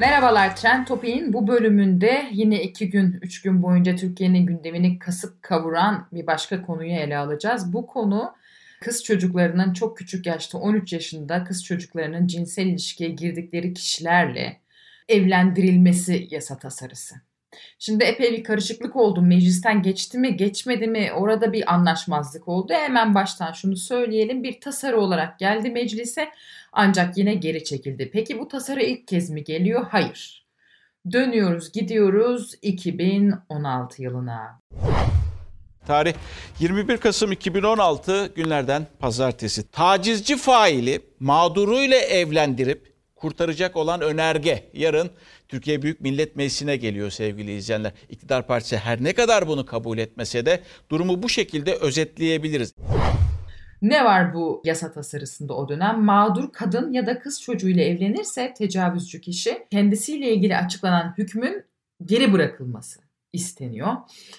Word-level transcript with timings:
Merhabalar 0.00 0.56
Trend 0.56 0.86
Topik'in 0.86 1.32
bu 1.32 1.46
bölümünde 1.46 2.28
yine 2.32 2.62
iki 2.62 2.90
gün, 2.90 3.18
üç 3.22 3.42
gün 3.42 3.62
boyunca 3.62 3.96
Türkiye'nin 3.96 4.46
gündemini 4.46 4.98
kasıp 4.98 5.42
kavuran 5.42 6.08
bir 6.12 6.26
başka 6.26 6.62
konuyu 6.62 6.90
ele 6.90 7.16
alacağız. 7.16 7.72
Bu 7.72 7.86
konu 7.86 8.34
kız 8.80 9.04
çocuklarının 9.04 9.72
çok 9.72 9.98
küçük 9.98 10.26
yaşta 10.26 10.58
13 10.58 10.92
yaşında 10.92 11.44
kız 11.44 11.64
çocuklarının 11.64 12.26
cinsel 12.26 12.66
ilişkiye 12.66 13.10
girdikleri 13.10 13.74
kişilerle 13.74 14.60
evlendirilmesi 15.08 16.28
yasa 16.30 16.58
tasarısı. 16.58 17.14
Şimdi 17.78 18.04
epey 18.04 18.32
bir 18.32 18.44
karışıklık 18.44 18.96
oldu. 18.96 19.22
Meclisten 19.22 19.82
geçti 19.82 20.18
mi, 20.18 20.36
geçmedi 20.36 20.86
mi? 20.86 21.12
Orada 21.12 21.52
bir 21.52 21.74
anlaşmazlık 21.74 22.48
oldu. 22.48 22.72
Hemen 22.72 23.14
baştan 23.14 23.52
şunu 23.52 23.76
söyleyelim. 23.76 24.42
Bir 24.42 24.60
tasarı 24.60 25.00
olarak 25.00 25.38
geldi 25.38 25.70
meclise 25.70 26.28
ancak 26.74 27.18
yine 27.18 27.34
geri 27.34 27.64
çekildi. 27.64 28.10
Peki 28.12 28.38
bu 28.38 28.48
tasarı 28.48 28.82
ilk 28.82 29.08
kez 29.08 29.30
mi 29.30 29.44
geliyor? 29.44 29.86
Hayır. 29.90 30.46
Dönüyoruz, 31.12 31.72
gidiyoruz 31.72 32.54
2016 32.62 34.02
yılına. 34.02 34.60
Tarih 35.86 36.14
21 36.60 36.96
Kasım 36.96 37.32
2016 37.32 38.32
günlerden 38.36 38.86
pazartesi. 38.98 39.70
Tacizci 39.70 40.36
faili 40.36 41.00
mağduruyla 41.20 41.98
evlendirip 41.98 42.94
kurtaracak 43.14 43.76
olan 43.76 44.00
önerge 44.00 44.70
yarın 44.72 45.10
Türkiye 45.48 45.82
Büyük 45.82 46.00
Millet 46.00 46.36
Meclisi'ne 46.36 46.76
geliyor 46.76 47.10
sevgili 47.10 47.56
izleyenler. 47.56 47.92
İktidar 48.08 48.46
Partisi 48.46 48.76
her 48.76 49.04
ne 49.04 49.12
kadar 49.12 49.48
bunu 49.48 49.66
kabul 49.66 49.98
etmese 49.98 50.46
de 50.46 50.60
durumu 50.90 51.22
bu 51.22 51.28
şekilde 51.28 51.74
özetleyebiliriz. 51.74 52.74
Ne 53.84 54.04
var 54.04 54.34
bu 54.34 54.62
yasa 54.64 54.92
tasarısında 54.92 55.54
o 55.54 55.68
dönem? 55.68 56.04
Mağdur 56.04 56.52
kadın 56.52 56.92
ya 56.92 57.06
da 57.06 57.18
kız 57.18 57.42
çocuğuyla 57.42 57.82
evlenirse 57.82 58.54
tecavüzcü 58.54 59.20
kişi 59.20 59.66
kendisiyle 59.70 60.32
ilgili 60.32 60.56
açıklanan 60.56 61.14
hükmün 61.18 61.64
geri 62.04 62.32
bırakılması 62.32 63.00
isteniyor. 63.32 63.96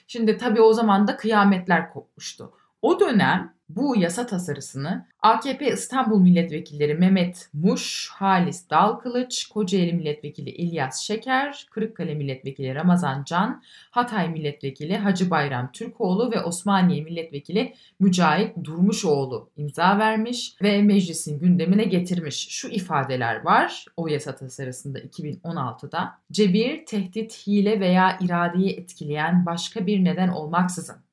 Şimdi 0.08 0.38
tabii 0.38 0.62
o 0.62 0.74
zaman 0.74 1.08
da 1.08 1.18
kıyametler 1.18 1.94
kopmuştu. 1.94 2.52
O 2.82 3.00
dönem 3.00 3.55
bu 3.70 3.96
yasa 3.98 4.26
tasarısını 4.26 5.06
AKP 5.22 5.72
İstanbul 5.72 6.20
Milletvekilleri 6.20 6.94
Mehmet 6.94 7.50
Muş, 7.54 8.10
Halis 8.14 8.70
Dalkılıç, 8.70 9.46
Kocaeli 9.48 9.94
Milletvekili 9.94 10.50
İlyas 10.50 11.02
Şeker, 11.02 11.68
Kırıkkale 11.72 12.16
Milletvekili 12.16 12.76
Ramazan 12.76 13.24
Can, 13.24 13.64
Hatay 13.92 14.30
Milletvekili 14.30 14.98
Hacı 14.98 15.30
Bayram 15.30 15.72
Türkoğlu 15.72 16.32
ve 16.32 16.42
Osmaniye 16.42 17.04
Milletvekili 17.04 17.74
Mücahit 18.00 18.64
Durmuşoğlu 18.64 19.50
imza 19.58 20.00
vermiş 20.00 20.56
ve 20.62 20.82
meclisin 20.82 21.40
gündemine 21.40 21.84
getirmiş. 21.84 22.48
Şu 22.50 22.68
ifadeler 22.68 23.46
var 23.46 23.86
o 23.98 24.08
yasa 24.08 24.36
tasarısında 24.36 25.00
2016'da. 25.00 26.14
Cebir, 26.32 26.86
tehdit, 26.86 27.48
hile 27.48 27.80
veya 27.80 28.18
iradeyi 28.22 28.70
etkileyen 28.70 29.46
başka 29.46 29.88
bir 29.88 30.04
neden 30.04 30.28
olmaksızın 30.28 31.05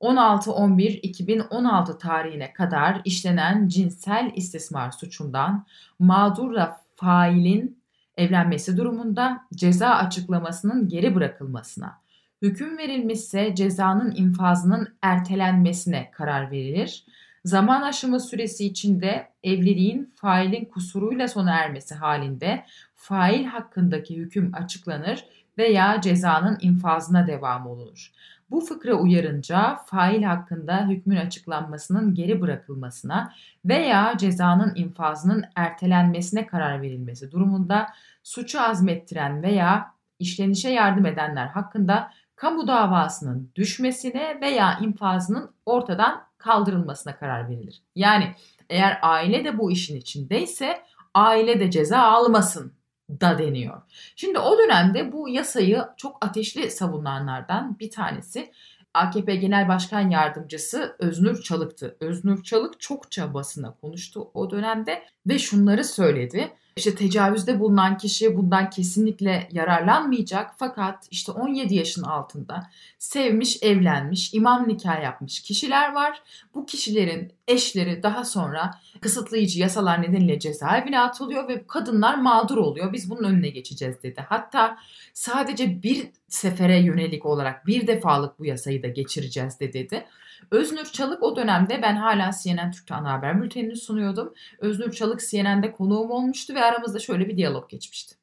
16-11-2016 0.00 1.98
tarihine 1.98 2.52
kadar 2.52 3.00
işlenen 3.04 3.68
cinsel 3.68 4.32
istismar 4.34 4.90
suçundan 4.90 5.66
mağdurla 5.98 6.80
failin 6.94 7.78
evlenmesi 8.16 8.76
durumunda 8.76 9.40
ceza 9.54 9.88
açıklamasının 9.88 10.88
geri 10.88 11.14
bırakılmasına, 11.14 11.98
hüküm 12.42 12.78
verilmişse 12.78 13.54
cezanın 13.54 14.14
infazının 14.16 14.88
ertelenmesine 15.02 16.10
karar 16.10 16.50
verilir. 16.50 17.04
Zaman 17.44 17.82
aşımı 17.82 18.20
süresi 18.20 18.66
içinde 18.66 19.28
evliliğin 19.42 20.12
failin 20.16 20.64
kusuruyla 20.64 21.28
sona 21.28 21.54
ermesi 21.54 21.94
halinde 21.94 22.64
fail 22.94 23.44
hakkındaki 23.44 24.16
hüküm 24.16 24.52
açıklanır 24.54 25.24
veya 25.58 26.00
cezanın 26.00 26.58
infazına 26.60 27.26
devam 27.26 27.66
olunur. 27.66 28.12
Bu 28.50 28.60
fıkra 28.60 28.94
uyarınca 28.94 29.76
fail 29.86 30.22
hakkında 30.22 30.86
hükmün 30.88 31.16
açıklanmasının 31.16 32.14
geri 32.14 32.40
bırakılmasına 32.40 33.32
veya 33.64 34.14
cezanın 34.18 34.72
infazının 34.74 35.44
ertelenmesine 35.56 36.46
karar 36.46 36.82
verilmesi 36.82 37.30
durumunda 37.32 37.88
suçu 38.22 38.60
azmettiren 38.60 39.42
veya 39.42 39.94
işlenişe 40.18 40.70
yardım 40.70 41.06
edenler 41.06 41.46
hakkında 41.46 42.10
kamu 42.36 42.68
davasının 42.68 43.50
düşmesine 43.54 44.38
veya 44.40 44.78
infazının 44.78 45.50
ortadan 45.66 46.22
kaldırılmasına 46.38 47.16
karar 47.16 47.48
verilir. 47.48 47.82
Yani 47.94 48.34
eğer 48.70 48.98
aile 49.02 49.44
de 49.44 49.58
bu 49.58 49.70
işin 49.70 49.96
içindeyse 49.96 50.82
aile 51.14 51.60
de 51.60 51.70
ceza 51.70 51.98
almasın 51.98 52.77
da 53.10 53.38
deniyor. 53.38 53.82
Şimdi 54.16 54.38
o 54.38 54.58
dönemde 54.58 55.12
bu 55.12 55.28
yasayı 55.28 55.84
çok 55.96 56.24
ateşli 56.24 56.70
savunanlardan 56.70 57.78
bir 57.78 57.90
tanesi 57.90 58.52
AKP 58.94 59.36
Genel 59.36 59.68
Başkan 59.68 60.10
Yardımcısı 60.10 60.96
Öznur 60.98 61.42
Çalık'tı. 61.42 61.96
Öznur 62.00 62.42
Çalık 62.42 62.80
çokça 62.80 63.34
basına 63.34 63.74
konuştu 63.80 64.30
o 64.34 64.50
dönemde 64.50 65.02
ve 65.26 65.38
şunları 65.38 65.84
söyledi. 65.84 66.50
İşte 66.78 66.94
tecavüzde 66.94 67.60
bulunan 67.60 67.98
kişi 67.98 68.36
bundan 68.36 68.70
kesinlikle 68.70 69.48
yararlanmayacak 69.52 70.50
fakat 70.56 71.06
işte 71.10 71.32
17 71.32 71.74
yaşın 71.74 72.02
altında 72.02 72.70
sevmiş, 72.98 73.62
evlenmiş, 73.62 74.34
imam 74.34 74.68
nikah 74.68 75.02
yapmış 75.02 75.40
kişiler 75.40 75.92
var. 75.92 76.22
Bu 76.54 76.66
kişilerin 76.66 77.32
eşleri 77.48 78.02
daha 78.02 78.24
sonra 78.24 78.74
kısıtlayıcı 79.00 79.60
yasalar 79.60 80.02
nedeniyle 80.02 80.38
cezaevine 80.38 81.00
atılıyor 81.00 81.48
ve 81.48 81.66
kadınlar 81.66 82.14
mağdur 82.14 82.56
oluyor. 82.56 82.92
Biz 82.92 83.10
bunun 83.10 83.24
önüne 83.24 83.48
geçeceğiz 83.48 84.02
dedi. 84.02 84.24
Hatta 84.28 84.78
sadece 85.14 85.82
bir 85.82 86.08
sefere 86.28 86.78
yönelik 86.78 87.26
olarak 87.26 87.66
bir 87.66 87.86
defalık 87.86 88.38
bu 88.38 88.44
yasayı 88.44 88.82
da 88.82 88.88
geçireceğiz 88.88 89.60
de 89.60 89.72
dedi. 89.72 90.04
Öznur 90.50 90.84
Çalık 90.84 91.22
o 91.22 91.36
dönemde 91.36 91.82
ben 91.82 91.96
hala 91.96 92.30
CNN 92.42 92.70
Türk'te 92.70 92.94
ana 92.94 93.12
haber 93.12 93.42
bültenini 93.42 93.76
sunuyordum. 93.76 94.34
Öznur 94.58 94.92
Çalık 94.92 95.20
CNN'de 95.30 95.72
konuğum 95.72 96.10
olmuştu 96.10 96.54
ve 96.54 96.64
aramızda 96.64 96.98
şöyle 96.98 97.28
bir 97.28 97.36
diyalog 97.36 97.70
geçmişti. 97.70 98.14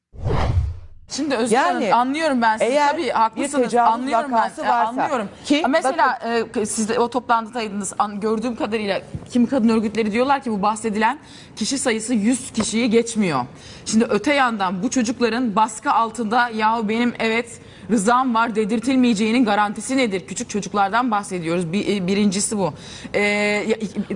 Şimdi 1.09 1.35
Özgür 1.35 1.55
yani, 1.55 1.85
Hanım 1.85 1.99
anlıyorum 1.99 2.41
ben 2.41 2.57
sizi 2.57 2.71
eğer 2.71 2.91
tabii 2.91 3.09
haklısınız 3.09 3.75
anlıyorum 3.75 4.31
ben 4.31 4.37
varsa, 4.37 4.73
anlıyorum. 4.73 5.29
Ki, 5.45 5.63
Mesela 5.69 6.19
e, 6.55 6.65
siz 6.65 6.89
de 6.89 6.99
o 6.99 7.09
toplantıdaydınız 7.09 7.93
an, 7.99 8.19
gördüğüm 8.19 8.55
kadarıyla 8.55 9.01
kimi 9.29 9.47
kadın 9.47 9.69
örgütleri 9.69 10.11
diyorlar 10.11 10.43
ki 10.43 10.51
bu 10.51 10.61
bahsedilen 10.61 11.19
kişi 11.55 11.77
sayısı 11.77 12.13
100 12.13 12.51
kişiyi 12.51 12.89
geçmiyor. 12.89 13.45
Şimdi 13.85 14.05
öte 14.05 14.33
yandan 14.33 14.83
bu 14.83 14.89
çocukların 14.89 15.55
baskı 15.55 15.91
altında 15.91 16.49
yahu 16.49 16.89
benim 16.89 17.13
evet 17.19 17.61
rızam 17.91 18.35
var 18.35 18.55
dedirtilmeyeceğinin 18.55 19.45
garantisi 19.45 19.97
nedir? 19.97 20.27
Küçük 20.27 20.49
çocuklardan 20.49 21.11
bahsediyoruz. 21.11 21.73
Bir, 21.73 21.95
e, 21.95 22.07
birincisi 22.07 22.57
bu. 22.57 22.73
Ee, 23.15 23.65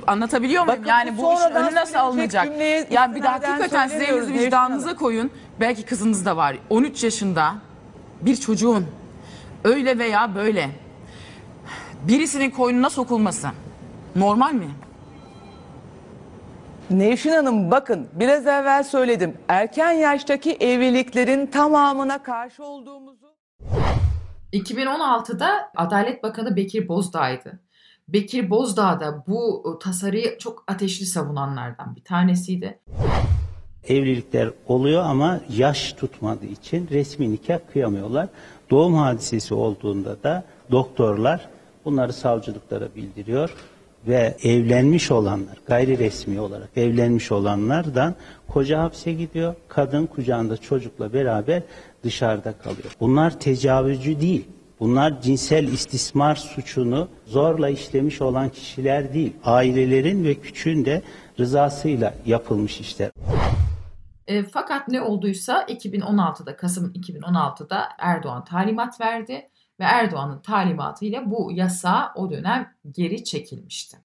anlatabiliyor 0.08 0.64
muyum? 0.66 0.80
Bakın, 0.80 0.90
yani 0.90 1.18
bu 1.18 1.34
işin 1.34 1.52
önü 1.52 1.76
nasıl 1.76 1.96
alınacak? 1.96 2.46
Yani 2.92 3.16
bir 3.16 3.24
de 3.24 3.28
istinaden 3.28 3.52
hakikaten 3.52 3.88
siz 3.88 3.92
söylemiyoruz 3.92 4.28
elinizi 4.28 4.46
Nevşin 4.46 4.56
Hanım. 4.56 4.78
vicdanınıza 4.78 4.96
koyun. 4.96 5.32
Belki 5.60 5.86
kızınız 5.86 6.26
da 6.26 6.38
var. 6.38 6.58
13 6.70 7.04
yaşında 7.04 7.56
bir 8.22 8.36
çocuğun 8.36 8.86
öyle 9.64 9.98
veya 9.98 10.36
böyle 10.36 10.70
birisinin 12.08 12.52
koynuna 12.52 12.90
sokulması 12.90 13.48
normal 14.16 14.54
mi? 14.54 14.70
Nevşin 16.90 17.32
Hanım 17.32 17.72
bakın 17.72 18.08
biraz 18.14 18.48
evvel 18.48 18.84
söyledim. 18.84 19.38
Erken 19.48 19.92
yaştaki 19.92 20.52
evliliklerin 20.52 21.48
tamamına 21.48 22.24
karşı 22.24 22.64
olduğumuzu 22.64 23.30
2016'da 24.54 25.72
Adalet 25.76 26.24
Bakanı 26.24 26.56
Bekir 26.56 26.88
Bozdağ'ydı. 26.88 27.60
Bekir 28.08 28.50
Bozdağ 28.50 29.00
da 29.00 29.24
bu 29.28 29.64
tasarıyı 29.84 30.38
çok 30.38 30.64
ateşli 30.68 31.06
savunanlardan 31.06 31.96
bir 31.96 32.04
tanesiydi. 32.04 32.80
Evlilikler 33.88 34.50
oluyor 34.68 35.04
ama 35.04 35.40
yaş 35.58 35.94
tutmadığı 35.94 36.46
için 36.46 36.88
resmi 36.92 37.32
nikah 37.32 37.60
kıyamıyorlar. 37.74 38.28
Doğum 38.70 38.94
hadisesi 38.94 39.54
olduğunda 39.54 40.24
da 40.24 40.44
doktorlar 40.72 41.50
bunları 41.86 42.14
savcılıklara 42.14 42.96
bildiriyor 42.96 43.50
ve 44.08 44.38
evlenmiş 44.44 45.12
olanlar, 45.12 45.58
gayri 45.66 45.98
resmi 45.98 46.40
olarak 46.40 46.70
evlenmiş 46.76 47.32
olanlardan 47.32 48.16
koca 48.48 48.84
hapse 48.84 49.14
gidiyor, 49.14 49.56
kadın 49.68 50.06
kucağında 50.06 50.58
çocukla 50.58 51.14
beraber 51.14 51.62
dışarıda 52.04 52.54
kalıyor. 52.54 52.96
Bunlar 53.00 53.40
tecavüzcü 53.40 54.22
değil. 54.22 54.46
Bunlar 54.80 55.22
cinsel 55.22 55.68
istismar 55.68 56.36
suçunu 56.36 57.08
zorla 57.26 57.70
işlemiş 57.70 58.22
olan 58.22 58.50
kişiler 58.50 59.14
değil. 59.14 59.34
Ailelerin 59.44 60.24
ve 60.24 60.36
küçüğün 60.36 60.86
de 60.86 61.02
rızasıyla 61.40 62.14
yapılmış 62.26 62.80
işler. 62.80 63.12
E, 64.30 64.44
fakat 64.44 64.88
ne 64.88 65.02
olduysa 65.02 65.64
2016'da 65.64 66.56
Kasım 66.56 66.94
2016'da 66.94 67.90
Erdoğan 67.98 68.44
talimat 68.44 69.02
verdi 69.02 69.50
ve 69.80 69.84
Erdoğan'ın 69.84 70.42
talimatıyla 70.42 71.32
bu 71.32 71.52
yasa 71.52 72.14
o 72.16 72.30
dönem 72.30 72.74
geri 72.92 73.24
çekilmişti. 73.24 73.98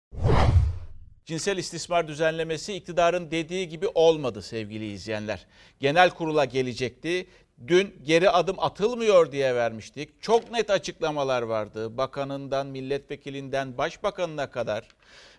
Cinsel 1.25 1.59
istismar 1.59 2.09
düzenlemesi 2.09 2.75
iktidarın 2.75 3.31
dediği 3.31 3.69
gibi 3.69 3.87
olmadı 3.95 4.43
sevgili 4.43 4.87
izleyenler. 4.87 5.47
Genel 5.81 6.11
kurula 6.11 6.45
gelecekti. 6.45 7.27
Dün 7.67 7.95
geri 8.03 8.31
adım 8.31 8.57
atılmıyor 8.59 9.33
diye 9.33 9.55
vermiştik. 9.55 10.23
Çok 10.23 10.51
net 10.51 10.71
açıklamalar 10.71 11.43
vardı. 11.43 11.97
Bakanından, 11.97 12.67
milletvekilinden, 12.67 13.79
başbakanına 13.79 14.51
kadar. 14.51 14.89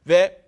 Ve 0.08 0.44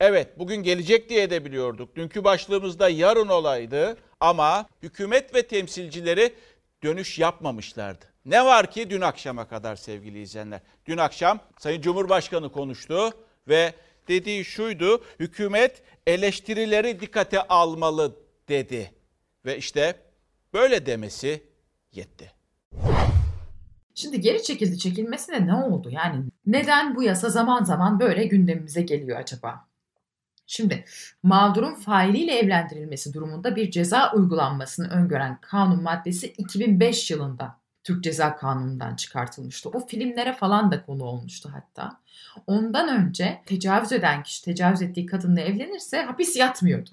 evet 0.00 0.38
bugün 0.38 0.56
gelecek 0.56 1.08
diye 1.08 1.30
de 1.30 1.44
biliyorduk. 1.44 1.96
Dünkü 1.96 2.24
başlığımızda 2.24 2.88
yarın 2.88 3.28
olaydı 3.28 3.96
ama 4.20 4.66
hükümet 4.82 5.34
ve 5.34 5.42
temsilcileri 5.42 6.34
dönüş 6.82 7.18
yapmamışlardı. 7.18 8.04
Ne 8.24 8.44
var 8.44 8.70
ki 8.70 8.90
dün 8.90 9.00
akşama 9.00 9.48
kadar 9.48 9.76
sevgili 9.76 10.22
izleyenler. 10.22 10.60
Dün 10.86 10.96
akşam 10.96 11.40
Sayın 11.58 11.80
Cumhurbaşkanı 11.80 12.52
konuştu 12.52 13.10
ve 13.48 13.72
dediği 14.08 14.44
şuydu. 14.44 15.04
Hükümet 15.20 15.82
eleştirileri 16.06 17.00
dikkate 17.00 17.42
almalı 17.42 18.16
dedi. 18.48 18.92
Ve 19.44 19.56
işte 19.56 19.94
böyle 20.52 20.86
demesi 20.86 21.42
yetti. 21.92 22.32
Şimdi 23.94 24.20
geri 24.20 24.42
çekildi 24.42 24.78
çekilmesine 24.78 25.46
ne 25.46 25.54
oldu? 25.54 25.90
Yani 25.90 26.24
neden 26.46 26.96
bu 26.96 27.02
yasa 27.02 27.28
zaman 27.28 27.64
zaman 27.64 28.00
böyle 28.00 28.24
gündemimize 28.24 28.82
geliyor 28.82 29.18
acaba? 29.18 29.69
Şimdi 30.52 30.84
mağdurun 31.22 31.74
failiyle 31.74 32.38
evlendirilmesi 32.38 33.14
durumunda 33.14 33.56
bir 33.56 33.70
ceza 33.70 34.12
uygulanmasını 34.12 34.88
öngören 34.88 35.38
kanun 35.40 35.82
maddesi 35.82 36.26
2005 36.26 37.10
yılında 37.10 37.56
Türk 37.84 38.04
Ceza 38.04 38.36
Kanunu'ndan 38.36 38.96
çıkartılmıştı. 38.96 39.68
O 39.68 39.86
filmlere 39.86 40.32
falan 40.32 40.72
da 40.72 40.82
konu 40.82 41.04
olmuştu 41.04 41.50
hatta. 41.54 42.00
Ondan 42.46 42.88
önce 43.00 43.42
tecavüz 43.46 43.92
eden 43.92 44.22
kişi 44.22 44.44
tecavüz 44.44 44.82
ettiği 44.82 45.06
kadınla 45.06 45.40
evlenirse 45.40 46.02
hapis 46.02 46.36
yatmıyordu. 46.36 46.90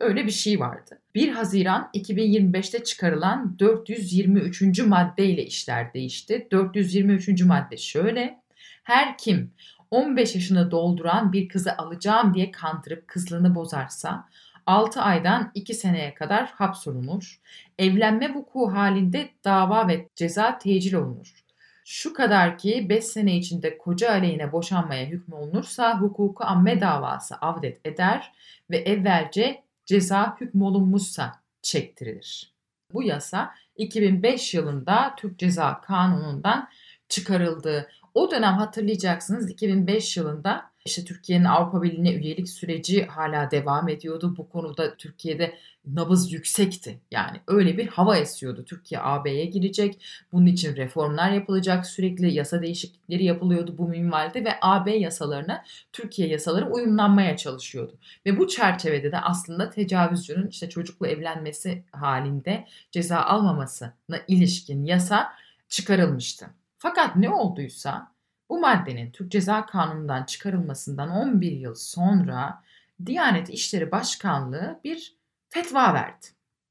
Öyle 0.00 0.26
bir 0.26 0.30
şey 0.30 0.60
vardı. 0.60 0.98
1 1.14 1.28
Haziran 1.28 1.90
2025'te 1.94 2.84
çıkarılan 2.84 3.58
423. 3.58 4.78
maddeyle 4.78 5.46
işler 5.46 5.94
değişti. 5.94 6.48
423. 6.50 7.42
madde 7.42 7.76
şöyle. 7.76 8.40
Her 8.82 9.18
kim 9.18 9.52
15 9.90 10.34
yaşını 10.34 10.70
dolduran 10.70 11.32
bir 11.32 11.48
kızı 11.48 11.76
alacağım 11.76 12.34
diye 12.34 12.50
kandırıp 12.50 13.08
kızlığını 13.08 13.54
bozarsa 13.54 14.28
6 14.66 15.02
aydan 15.02 15.50
2 15.54 15.74
seneye 15.74 16.14
kadar 16.14 16.50
hapsolunur. 16.50 17.40
Evlenme 17.78 18.34
vuku 18.34 18.72
halinde 18.72 19.30
dava 19.44 19.88
ve 19.88 20.08
ceza 20.14 20.58
tecil 20.58 20.94
olunur. 20.94 21.44
Şu 21.84 22.14
kadar 22.14 22.58
ki 22.58 22.86
5 22.88 23.04
sene 23.04 23.36
içinde 23.36 23.78
koca 23.78 24.10
aleyhine 24.10 24.52
boşanmaya 24.52 25.06
hükmolunursa 25.06 26.00
hukuku 26.00 26.44
amme 26.44 26.80
davası 26.80 27.36
avdet 27.36 27.86
eder 27.86 28.32
ve 28.70 28.78
evvelce 28.78 29.62
ceza 29.86 30.36
hükmolunmuşsa 30.40 31.32
çektirilir. 31.62 32.52
Bu 32.92 33.02
yasa 33.02 33.54
2005 33.76 34.54
yılında 34.54 35.14
Türk 35.16 35.38
Ceza 35.38 35.80
Kanunu'ndan 35.80 36.68
çıkarıldı. 37.08 37.88
O 38.14 38.30
dönem 38.30 38.54
hatırlayacaksınız 38.54 39.50
2005 39.50 40.16
yılında 40.16 40.70
işte 40.84 41.04
Türkiye'nin 41.04 41.44
Avrupa 41.44 41.82
Birliği'ne 41.82 42.14
üyelik 42.14 42.48
süreci 42.48 43.06
hala 43.06 43.50
devam 43.50 43.88
ediyordu. 43.88 44.34
Bu 44.36 44.48
konuda 44.48 44.96
Türkiye'de 44.96 45.58
nabız 45.86 46.32
yüksekti. 46.32 47.00
Yani 47.10 47.40
öyle 47.46 47.78
bir 47.78 47.86
hava 47.86 48.16
esiyordu. 48.16 48.64
Türkiye 48.64 49.00
AB'ye 49.00 49.44
girecek. 49.44 50.02
Bunun 50.32 50.46
için 50.46 50.76
reformlar 50.76 51.30
yapılacak. 51.30 51.86
Sürekli 51.86 52.34
yasa 52.34 52.62
değişiklikleri 52.62 53.24
yapılıyordu 53.24 53.78
bu 53.78 53.88
minvalde 53.88 54.44
ve 54.44 54.50
AB 54.62 54.90
yasalarına 54.90 55.64
Türkiye 55.92 56.28
yasaları 56.28 56.70
uyumlanmaya 56.70 57.36
çalışıyordu. 57.36 57.98
Ve 58.26 58.38
bu 58.38 58.48
çerçevede 58.48 59.12
de 59.12 59.20
aslında 59.20 59.70
tecavüzcünün 59.70 60.48
işte 60.48 60.68
çocukla 60.68 61.08
evlenmesi 61.08 61.84
halinde 61.92 62.66
ceza 62.90 63.18
almamasına 63.18 63.92
ilişkin 64.28 64.84
yasa 64.84 65.32
çıkarılmıştı. 65.68 66.46
Fakat 66.82 67.16
ne 67.16 67.30
olduysa 67.30 68.12
bu 68.48 68.60
maddenin 68.60 69.10
Türk 69.10 69.32
Ceza 69.32 69.66
Kanunu'ndan 69.66 70.24
çıkarılmasından 70.24 71.10
11 71.10 71.52
yıl 71.52 71.74
sonra 71.74 72.62
Diyanet 73.06 73.50
İşleri 73.50 73.90
Başkanlığı 73.90 74.80
bir 74.84 75.16
fetva 75.48 75.94
verdi. 75.94 76.26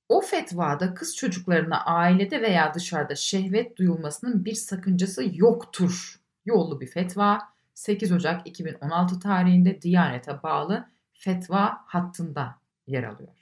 O 0.10 0.22
fetvada 0.22 0.94
kız 0.94 1.16
çocuklarına 1.16 1.86
ailede 1.86 2.42
veya 2.42 2.74
dışarıda 2.74 3.16
şehvet 3.16 3.78
duyulmasının 3.78 4.46
bir 4.46 4.54
sakıncası 4.54 5.24
yoktur. 5.34 6.20
Yollu 6.46 6.82
bir 6.82 6.88
fetva 6.88 7.40
8 7.74 8.12
Ocak 8.12 8.48
2016 8.48 9.20
tarihinde 9.20 9.82
Diyanet'e 9.82 10.44
bağlı 10.44 10.90
fetva 11.14 11.82
hattında 11.86 12.56
yer 12.88 13.04
alıyor. 13.04 13.39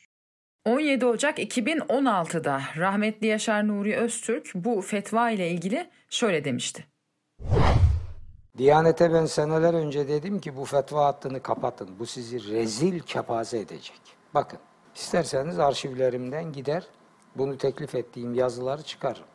17 0.67 1.05
Ocak 1.05 1.39
2016'da 1.39 2.61
rahmetli 2.77 3.27
Yaşar 3.27 3.67
Nuri 3.67 3.95
Öztürk 3.95 4.51
bu 4.55 4.81
fetva 4.81 5.31
ile 5.31 5.49
ilgili 5.49 5.89
şöyle 6.09 6.43
demişti. 6.43 6.85
Diyanete 8.57 9.13
ben 9.13 9.25
seneler 9.25 9.73
önce 9.73 10.07
dedim 10.07 10.39
ki 10.39 10.57
bu 10.57 10.65
fetva 10.65 11.05
hattını 11.05 11.41
kapatın. 11.41 11.89
Bu 11.99 12.05
sizi 12.05 12.51
rezil 12.51 12.99
kepaze 12.99 13.59
edecek. 13.59 14.01
Bakın 14.33 14.59
isterseniz 14.95 15.59
arşivlerimden 15.59 16.51
gider 16.51 16.83
bunu 17.35 17.57
teklif 17.57 17.95
ettiğim 17.95 18.33
yazıları 18.33 18.81
çıkarırım. 18.81 19.27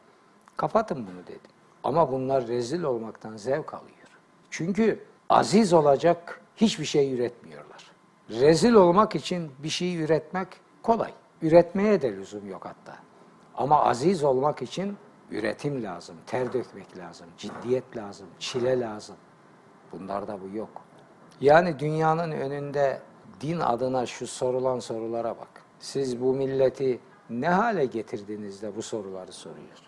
Kapatın 0.57 1.07
bunu 1.07 1.27
dedim. 1.27 1.51
Ama 1.85 2.13
bunlar 2.13 2.49
rezil 2.49 2.83
olmaktan 2.83 3.37
zevk 3.37 3.75
alıyor. 3.75 4.09
Çünkü 4.51 5.05
aziz 5.29 5.73
olacak 5.73 6.41
hiçbir 6.57 6.85
şey 6.85 7.15
üretmiyorlar. 7.15 7.91
Rezil 8.31 8.73
olmak 8.73 9.15
için 9.15 9.51
bir 9.63 9.69
şey 9.69 10.03
üretmek 10.03 10.49
kolay. 10.83 11.13
Üretmeye 11.43 12.03
de 12.03 12.13
lüzum 12.17 12.47
yok 12.47 12.65
hatta. 12.65 12.99
Ama 13.55 13.85
aziz 13.85 14.25
olmak 14.25 14.63
için 14.63 14.97
üretim 15.31 15.83
lazım, 15.83 16.17
ter 16.27 16.53
dökmek 16.53 16.99
lazım, 16.99 17.27
ciddiyet 17.39 17.97
lazım, 17.97 18.27
çile 18.39 18.81
lazım. 18.81 19.17
Bunlarda 19.93 20.39
bu 20.43 20.57
yok. 20.57 20.71
Yani 21.41 21.79
dünyanın 21.79 22.31
önünde 22.31 23.01
din 23.41 23.61
adına 23.61 24.07
şu 24.07 24.27
sorulan 24.27 24.79
sorulara 24.79 25.39
bak. 25.39 25.49
Siz 25.79 26.21
bu 26.21 26.35
milleti 26.35 27.01
ne 27.31 27.49
hale 27.49 27.85
getirdiniz 27.87 28.63
de 28.63 28.77
bu 28.77 28.83
soruları 28.83 29.33
soruyor? 29.33 29.79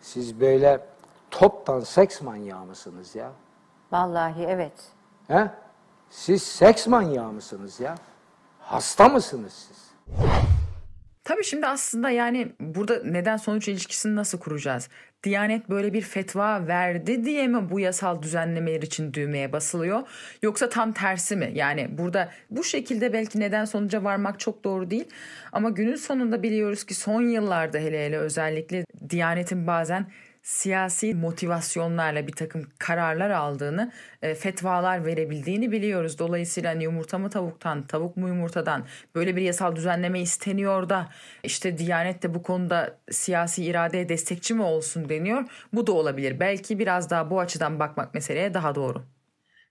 Siz 0.00 0.40
böyle 0.40 0.86
toptan 1.30 1.80
seks 1.80 2.22
manyağı 2.22 2.64
mısınız 2.64 3.14
ya? 3.14 3.32
Vallahi 3.92 4.42
evet. 4.42 4.72
He? 5.28 5.50
Siz 6.10 6.42
seks 6.42 6.86
manyağı 6.86 7.32
mısınız 7.32 7.80
ya? 7.80 7.94
Hasta 8.60 9.08
mısınız 9.08 9.52
siz? 9.52 9.88
Tabii 11.28 11.44
şimdi 11.44 11.66
aslında 11.66 12.10
yani 12.10 12.52
burada 12.60 13.02
neden 13.04 13.36
sonuç 13.36 13.68
ilişkisini 13.68 14.16
nasıl 14.16 14.38
kuracağız? 14.38 14.88
Diyanet 15.24 15.70
böyle 15.70 15.92
bir 15.92 16.02
fetva 16.02 16.66
verdi 16.66 17.24
diye 17.24 17.46
mi 17.46 17.70
bu 17.70 17.80
yasal 17.80 18.22
düzenlemeler 18.22 18.82
için 18.82 19.12
düğmeye 19.12 19.52
basılıyor? 19.52 20.08
Yoksa 20.42 20.68
tam 20.68 20.92
tersi 20.92 21.36
mi? 21.36 21.50
Yani 21.54 21.98
burada 21.98 22.30
bu 22.50 22.64
şekilde 22.64 23.12
belki 23.12 23.40
neden 23.40 23.64
sonuca 23.64 24.04
varmak 24.04 24.40
çok 24.40 24.64
doğru 24.64 24.90
değil. 24.90 25.08
Ama 25.52 25.70
günün 25.70 25.96
sonunda 25.96 26.42
biliyoruz 26.42 26.84
ki 26.84 26.94
son 26.94 27.22
yıllarda 27.22 27.78
hele 27.78 28.06
hele 28.06 28.18
özellikle 28.18 28.84
Diyanet'in 29.10 29.66
bazen 29.66 30.06
siyasi 30.48 31.14
motivasyonlarla 31.14 32.26
bir 32.26 32.32
takım 32.32 32.66
kararlar 32.78 33.30
aldığını, 33.30 33.92
e, 34.22 34.34
fetvalar 34.34 35.04
verebildiğini 35.04 35.72
biliyoruz. 35.72 36.18
Dolayısıyla 36.18 36.70
hani 36.70 36.84
yumurta 36.84 37.18
mı 37.18 37.30
tavuktan, 37.30 37.86
tavuk 37.86 38.16
mu 38.16 38.28
yumurtadan 38.28 38.86
böyle 39.14 39.36
bir 39.36 39.42
yasal 39.42 39.76
düzenleme 39.76 40.20
isteniyor 40.20 40.88
da 40.88 41.08
işte 41.44 41.78
Diyanet 41.78 42.22
de 42.22 42.34
bu 42.34 42.42
konuda 42.42 42.98
siyasi 43.10 43.64
iradeye 43.64 44.08
destekçi 44.08 44.54
mi 44.54 44.62
olsun 44.62 45.08
deniyor. 45.08 45.44
Bu 45.72 45.86
da 45.86 45.92
olabilir. 45.92 46.40
Belki 46.40 46.78
biraz 46.78 47.10
daha 47.10 47.30
bu 47.30 47.40
açıdan 47.40 47.78
bakmak 47.78 48.14
meseleye 48.14 48.54
daha 48.54 48.74
doğru. 48.74 49.02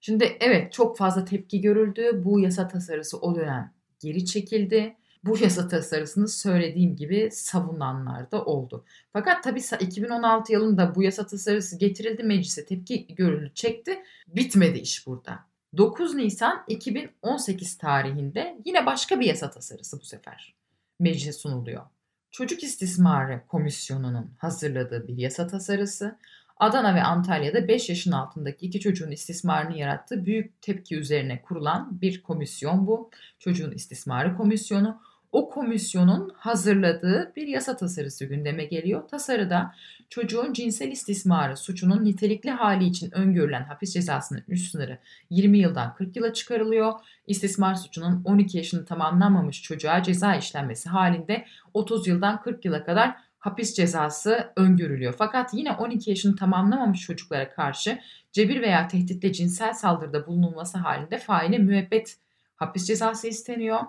Şimdi 0.02 0.38
evet 0.40 0.74
çok 0.74 0.98
fazla 0.98 1.26
tepki 1.26 1.62
görüldü. 1.62 2.22
Bu 2.26 2.40
yasa 2.40 2.68
tasarısı 2.68 3.18
o 3.18 3.36
dönem 3.36 3.74
geri 4.00 4.26
çekildi. 4.26 4.96
Bu 5.24 5.38
yasa 5.38 5.68
tasarısını 5.68 6.28
söylediğim 6.28 6.96
gibi 6.96 7.30
savunanlar 7.32 8.32
da 8.32 8.46
oldu. 8.46 8.86
Fakat 9.14 9.44
tabii 9.44 9.62
2016 9.80 10.54
yılında 10.54 10.96
bu 10.96 11.04
yasa 11.04 11.26
tasarısı 11.28 11.78
getirildi 11.78 12.24
meclise 12.24 12.66
tepki 12.66 13.16
görüldü 13.16 13.52
çekti. 13.54 14.04
Bitmedi 14.28 14.80
iş 14.80 15.08
burada. 15.08 15.40
9 15.78 16.16
Nisan 16.16 16.64
2018 16.68 17.78
tarihinde 17.78 18.58
yine 18.66 18.86
başka 18.86 19.20
bir 19.20 19.26
yasa 19.26 19.50
tasarısı 19.50 20.00
bu 20.00 20.06
sefer 20.06 20.56
meclise 21.00 21.34
sunuluyor. 21.34 21.84
Çocuk 22.32 22.64
İstismarı 22.64 23.42
Komisyonu'nun 23.48 24.32
hazırladığı 24.38 25.08
bir 25.08 25.18
yasa 25.18 25.48
tasarısı 25.48 26.18
Adana 26.60 26.96
ve 26.96 27.04
Antalya'da 27.04 27.68
5 27.68 27.90
yaşın 27.90 28.12
altındaki 28.12 28.66
iki 28.66 28.80
çocuğun 28.80 29.12
istismarını 29.12 29.78
yarattığı 29.78 30.26
büyük 30.26 30.62
tepki 30.62 30.96
üzerine 30.96 31.42
kurulan 31.42 32.02
bir 32.02 32.22
komisyon 32.22 32.88
bu. 32.88 33.10
Çocuğun 33.40 33.72
İstismarı 33.72 34.38
Komisyonu. 34.38 35.02
O 35.32 35.50
komisyonun 35.50 36.32
hazırladığı 36.38 37.34
bir 37.36 37.48
yasa 37.48 37.78
tasarısı 37.78 38.26
gündeme 38.26 38.66
geliyor. 38.66 39.08
Tasarıda 39.08 39.76
çocuğun 40.10 40.54
cinsel 40.54 40.92
istismarı 40.92 41.58
suçunun 41.58 42.06
nitelikli 42.06 42.50
hali 42.50 42.86
için 42.86 43.12
öngörülen 43.12 43.64
hapis 43.64 43.94
cezasının 43.94 44.44
üst 44.48 44.72
sınırı 44.72 44.98
20 45.30 45.60
yıldan 45.60 45.96
40 45.96 46.16
yıla 46.16 46.34
çıkarılıyor. 46.34 46.94
İstismar 47.28 47.76
suçunun 47.76 48.22
12 48.26 48.58
yaşını 48.58 48.86
tamamlamamış 48.86 49.62
çocuğa 49.62 50.04
ceza 50.04 50.36
işlenmesi 50.36 50.90
halinde 50.90 51.46
30 51.74 52.08
yıldan 52.08 52.42
40 52.42 52.66
yıla 52.66 52.86
kadar 52.86 53.16
hapis 53.48 53.74
cezası 53.74 54.54
öngörülüyor. 54.56 55.16
Fakat 55.18 55.54
yine 55.54 55.72
12 55.72 56.10
yaşını 56.10 56.36
tamamlamamış 56.36 57.02
çocuklara 57.02 57.50
karşı 57.50 58.00
cebir 58.32 58.62
veya 58.62 58.88
tehditle 58.88 59.34
cinsel 59.34 59.74
saldırıda 59.74 60.28
bulunulması 60.28 60.78
halinde 60.78 61.18
faile 61.18 61.58
müebbet 61.58 62.18
hapis 62.56 62.88
cezası 62.88 63.28
isteniyor. 63.28 63.80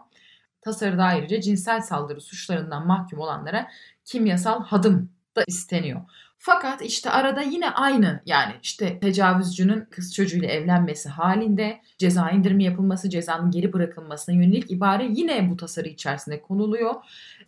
Tasarıda 0.60 1.04
ayrıca 1.04 1.40
cinsel 1.40 1.80
saldırı 1.80 2.20
suçlarından 2.20 2.86
mahkum 2.86 3.18
olanlara 3.18 3.68
kimyasal 4.04 4.64
hadım 4.64 5.10
da 5.36 5.44
isteniyor. 5.46 6.00
Fakat 6.40 6.82
işte 6.82 7.10
arada 7.10 7.42
yine 7.42 7.70
aynı 7.70 8.20
yani 8.26 8.52
işte 8.62 9.00
tecavüzcünün 9.00 9.84
kız 9.90 10.14
çocuğuyla 10.14 10.48
evlenmesi 10.48 11.08
halinde 11.08 11.80
ceza 11.98 12.30
indirimi 12.30 12.64
yapılması, 12.64 13.10
cezanın 13.10 13.50
geri 13.50 13.72
bırakılmasına 13.72 14.34
yönelik 14.34 14.70
ibare 14.70 15.08
yine 15.10 15.50
bu 15.50 15.56
tasarı 15.56 15.88
içerisinde 15.88 16.42
konuluyor. 16.42 16.94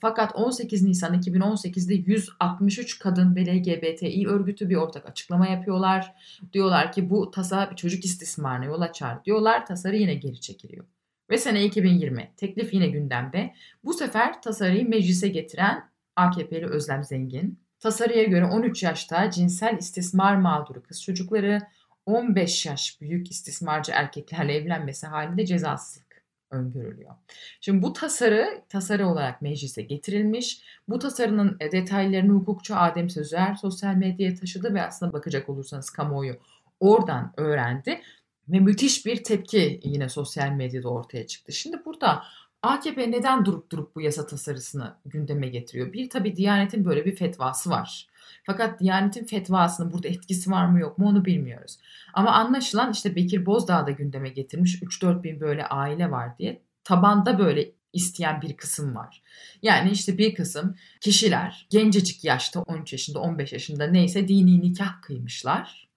Fakat 0.00 0.34
18 0.34 0.82
Nisan 0.82 1.20
2018'de 1.20 1.94
163 1.94 2.98
kadın 2.98 3.36
ve 3.36 3.46
LGBTİ 3.46 4.28
örgütü 4.28 4.68
bir 4.68 4.76
ortak 4.76 5.08
açıklama 5.08 5.46
yapıyorlar. 5.46 6.14
Diyorlar 6.52 6.92
ki 6.92 7.10
bu 7.10 7.30
tasarı 7.30 7.76
çocuk 7.76 8.04
istismarına 8.04 8.64
yol 8.64 8.80
açar 8.80 9.24
diyorlar. 9.24 9.66
Tasarı 9.66 9.96
yine 9.96 10.14
geri 10.14 10.40
çekiliyor. 10.40 10.84
Ve 11.30 11.38
sene 11.38 11.64
2020 11.64 12.30
teklif 12.36 12.74
yine 12.74 12.88
gündemde. 12.88 13.54
Bu 13.84 13.92
sefer 13.92 14.42
tasarıyı 14.42 14.88
meclise 14.88 15.28
getiren 15.28 15.90
AKP'li 16.16 16.66
Özlem 16.66 17.04
Zengin. 17.04 17.69
Tasarıya 17.80 18.24
göre 18.24 18.44
13 18.44 18.82
yaşta 18.82 19.30
cinsel 19.30 19.78
istismar 19.78 20.36
mağduru 20.36 20.82
kız 20.82 21.02
çocukları 21.02 21.60
15 22.06 22.66
yaş 22.66 23.00
büyük 23.00 23.30
istismarcı 23.30 23.92
erkeklerle 23.92 24.54
evlenmesi 24.54 25.06
halinde 25.06 25.46
cezasızlık 25.46 26.24
öngörülüyor. 26.50 27.14
Şimdi 27.60 27.82
bu 27.82 27.92
tasarı 27.92 28.62
tasarı 28.68 29.08
olarak 29.08 29.42
meclise 29.42 29.82
getirilmiş. 29.82 30.62
Bu 30.88 30.98
tasarının 30.98 31.56
detaylarını 31.72 32.32
hukukçu 32.32 32.76
Adem 32.76 33.10
Sözer 33.10 33.54
sosyal 33.54 33.94
medyaya 33.94 34.34
taşıdı 34.34 34.74
ve 34.74 34.82
aslında 34.82 35.12
bakacak 35.12 35.48
olursanız 35.48 35.90
kamuoyu 35.90 36.36
oradan 36.80 37.32
öğrendi. 37.36 38.00
Ve 38.48 38.60
müthiş 38.60 39.06
bir 39.06 39.24
tepki 39.24 39.80
yine 39.84 40.08
sosyal 40.08 40.50
medyada 40.50 40.88
ortaya 40.88 41.26
çıktı. 41.26 41.52
Şimdi 41.52 41.84
burada 41.84 42.22
AKP 42.62 43.10
neden 43.10 43.44
durup 43.44 43.72
durup 43.72 43.96
bu 43.96 44.00
yasa 44.00 44.26
tasarısını 44.26 44.96
gündeme 45.04 45.48
getiriyor? 45.48 45.92
Bir 45.92 46.10
tabii 46.10 46.36
Diyanet'in 46.36 46.84
böyle 46.84 47.04
bir 47.04 47.16
fetvası 47.16 47.70
var. 47.70 48.06
Fakat 48.46 48.80
Diyanet'in 48.80 49.24
fetvasının 49.24 49.92
burada 49.92 50.08
etkisi 50.08 50.50
var 50.50 50.66
mı 50.66 50.80
yok 50.80 50.98
mu 50.98 51.08
onu 51.08 51.24
bilmiyoruz. 51.24 51.78
Ama 52.14 52.30
anlaşılan 52.30 52.92
işte 52.92 53.16
Bekir 53.16 53.46
Bozdağ 53.46 53.86
da 53.86 53.90
gündeme 53.90 54.28
getirmiş 54.28 54.82
3-4 54.82 55.22
bin 55.22 55.40
böyle 55.40 55.66
aile 55.66 56.10
var 56.10 56.38
diye. 56.38 56.62
Tabanda 56.84 57.38
böyle 57.38 57.72
isteyen 57.92 58.42
bir 58.42 58.56
kısım 58.56 58.94
var. 58.94 59.22
Yani 59.62 59.90
işte 59.90 60.18
bir 60.18 60.34
kısım 60.34 60.76
kişiler 61.00 61.66
gencecik 61.70 62.24
yaşta 62.24 62.62
13 62.62 62.92
yaşında 62.92 63.20
15 63.20 63.52
yaşında 63.52 63.86
neyse 63.86 64.28
dini 64.28 64.60
nikah 64.60 65.02
kıymışlar 65.02 65.89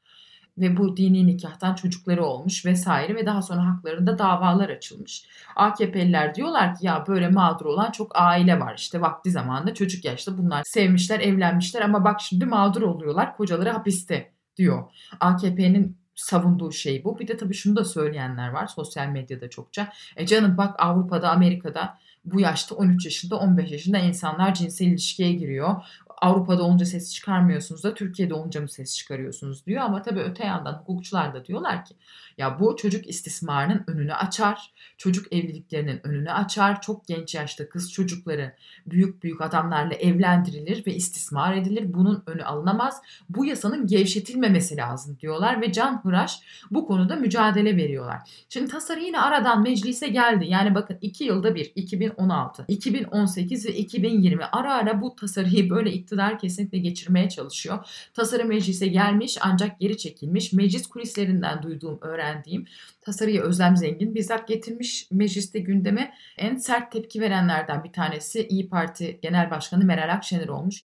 ve 0.58 0.78
bu 0.78 0.98
dini 0.98 1.28
nikahtan 1.28 1.76
çocukları 1.76 2.26
olmuş 2.26 2.66
vesaire 2.66 3.16
ve 3.16 3.26
daha 3.26 3.42
sonra 3.42 3.66
haklarında 3.66 4.18
davalar 4.18 4.70
açılmış. 4.70 5.26
AKP'liler 5.56 6.36
diyorlar 6.36 6.76
ki 6.76 6.86
ya 6.86 7.06
böyle 7.08 7.30
mağdur 7.30 7.66
olan 7.66 7.92
çok 7.92 8.12
aile 8.16 8.60
var 8.60 8.76
işte 8.78 9.02
vakti 9.02 9.32
zamanında 9.32 9.74
çocuk 9.74 10.06
yaşta 10.06 10.38
bunlar 10.38 10.64
sevmişler 10.64 11.20
evlenmişler 11.20 11.82
ama 11.82 12.04
bak 12.04 12.22
şimdi 12.22 12.46
mağdur 12.46 12.82
oluyorlar 12.82 13.38
kocaları 13.38 13.70
hapiste 13.70 14.32
diyor. 14.58 14.84
AKP'nin 15.20 15.98
savunduğu 16.16 16.72
şey 16.72 17.04
bu. 17.04 17.20
Bir 17.20 17.28
de 17.28 17.38
tabii 17.38 17.54
şunu 17.54 17.76
da 17.76 17.86
söyleyenler 17.86 18.50
var 18.50 18.68
sosyal 18.68 19.08
medyada 19.08 19.50
çokça. 19.50 19.92
E 20.16 20.26
canım 20.26 20.58
bak 20.58 20.76
Avrupa'da 20.80 21.30
Amerika'da 21.30 21.98
bu 22.26 22.40
yaşta 22.40 22.76
13 22.76 23.06
yaşında 23.06 23.36
15 23.36 23.72
yaşında 23.72 23.98
insanlar 23.98 24.54
cinsel 24.54 24.86
ilişkiye 24.86 25.34
giriyor. 25.34 25.76
Avrupa'da 26.24 26.64
olunca 26.64 26.86
ses 26.86 27.14
çıkarmıyorsunuz 27.14 27.84
da 27.84 27.94
Türkiye'de 27.94 28.34
olunca 28.34 28.62
mı 28.62 28.70
ses 28.70 28.96
çıkarıyorsunuz 28.98 29.66
diyor. 29.66 29.82
Ama 29.82 30.02
tabii 30.02 30.20
öte 30.20 30.46
yandan 30.46 30.74
hukukçular 30.74 31.34
da 31.34 31.46
diyorlar 31.46 31.86
ki 31.86 31.96
ya 32.38 32.60
bu 32.60 32.76
çocuk 32.76 33.08
istismarının 33.08 33.84
önünü 33.88 34.14
açar. 34.14 34.74
Çocuk 34.98 35.34
evliliklerinin 35.34 36.08
önünü 36.08 36.32
açar. 36.32 36.82
Çok 36.82 37.08
genç 37.08 37.36
yaşta 37.36 37.70
kız 37.70 37.92
çocukları 37.92 38.56
büyük 38.86 39.24
büyük 39.24 39.42
adamlarla 39.42 39.94
evlendirilir 39.94 40.86
ve 40.88 40.96
istismar 40.96 41.56
edilir. 41.56 41.94
Bunun 41.94 42.24
önü 42.28 42.44
alınamaz. 42.44 43.02
Bu 43.30 43.46
yasanın 43.46 43.88
gevşetilmemesi 43.88 44.78
lazım 44.78 45.18
diyorlar 45.20 45.62
ve 45.62 45.72
Can 45.72 46.04
Hıraş 46.04 46.40
bu 46.72 46.88
konuda 46.88 47.16
mücadele 47.16 47.78
veriyorlar. 47.78 48.46
Şimdi 48.50 48.72
tasarı 48.72 49.00
yine 49.00 49.20
aradan 49.20 49.62
meclise 49.62 50.08
geldi. 50.08 50.46
Yani 50.48 50.76
bakın 50.76 50.98
2 51.02 51.24
yılda 51.24 51.56
bir 51.56 51.72
2016, 51.76 52.66
2018 52.68 53.66
ve 53.66 53.74
2020 53.74 54.46
ara 54.46 54.74
ara 54.74 55.02
bu 55.02 55.16
tasarıyı 55.16 55.70
böyle 55.70 55.94
iktidar 55.94 56.13
kesinlikle 56.40 56.78
geçirmeye 56.78 57.30
çalışıyor. 57.30 57.86
Tasarı 58.14 58.46
meclise 58.46 58.88
gelmiş 58.88 59.38
ancak 59.42 59.80
geri 59.80 59.98
çekilmiş. 59.98 60.54
Meclis 60.54 60.88
kulislerinden 60.88 61.64
duyduğum, 61.64 62.00
öğrendiğim 62.02 62.66
tasarıyı 63.02 63.42
Özlem 63.42 63.78
Zengin 63.78 64.16
bizzat 64.16 64.48
getirmiş 64.48 65.08
mecliste 65.12 65.60
gündeme. 65.60 66.14
En 66.38 66.56
sert 66.56 66.92
tepki 66.92 67.22
verenlerden 67.22 67.84
bir 67.84 67.92
tanesi 67.92 68.48
İyi 68.48 68.70
Parti 68.70 69.20
Genel 69.22 69.52
Başkanı 69.52 69.86
Meral 69.86 70.14
Akşener 70.14 70.48
olmuş. 70.48 70.82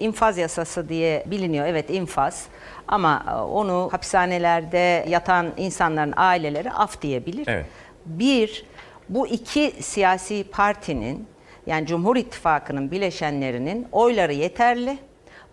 İnfaz 0.00 0.38
yasası 0.38 0.88
diye 0.88 1.24
biliniyor. 1.26 1.66
Evet 1.66 1.90
infaz. 1.90 2.46
Ama 2.88 3.24
e, 3.28 3.32
onu 3.34 3.88
hapishanelerde 3.92 5.06
yatan 5.08 5.52
insanların 5.56 6.14
aileleri 6.16 6.70
af 6.70 7.02
diyebilir. 7.02 7.44
Evet. 7.48 7.66
Bir, 8.06 8.64
bu 9.08 9.28
iki 9.28 9.72
siyasi 9.80 10.44
partinin 10.52 11.26
yani 11.68 11.86
Cumhur 11.86 12.16
İttifakı'nın 12.16 12.90
bileşenlerinin 12.90 13.86
oyları 13.92 14.32
yeterli. 14.32 14.98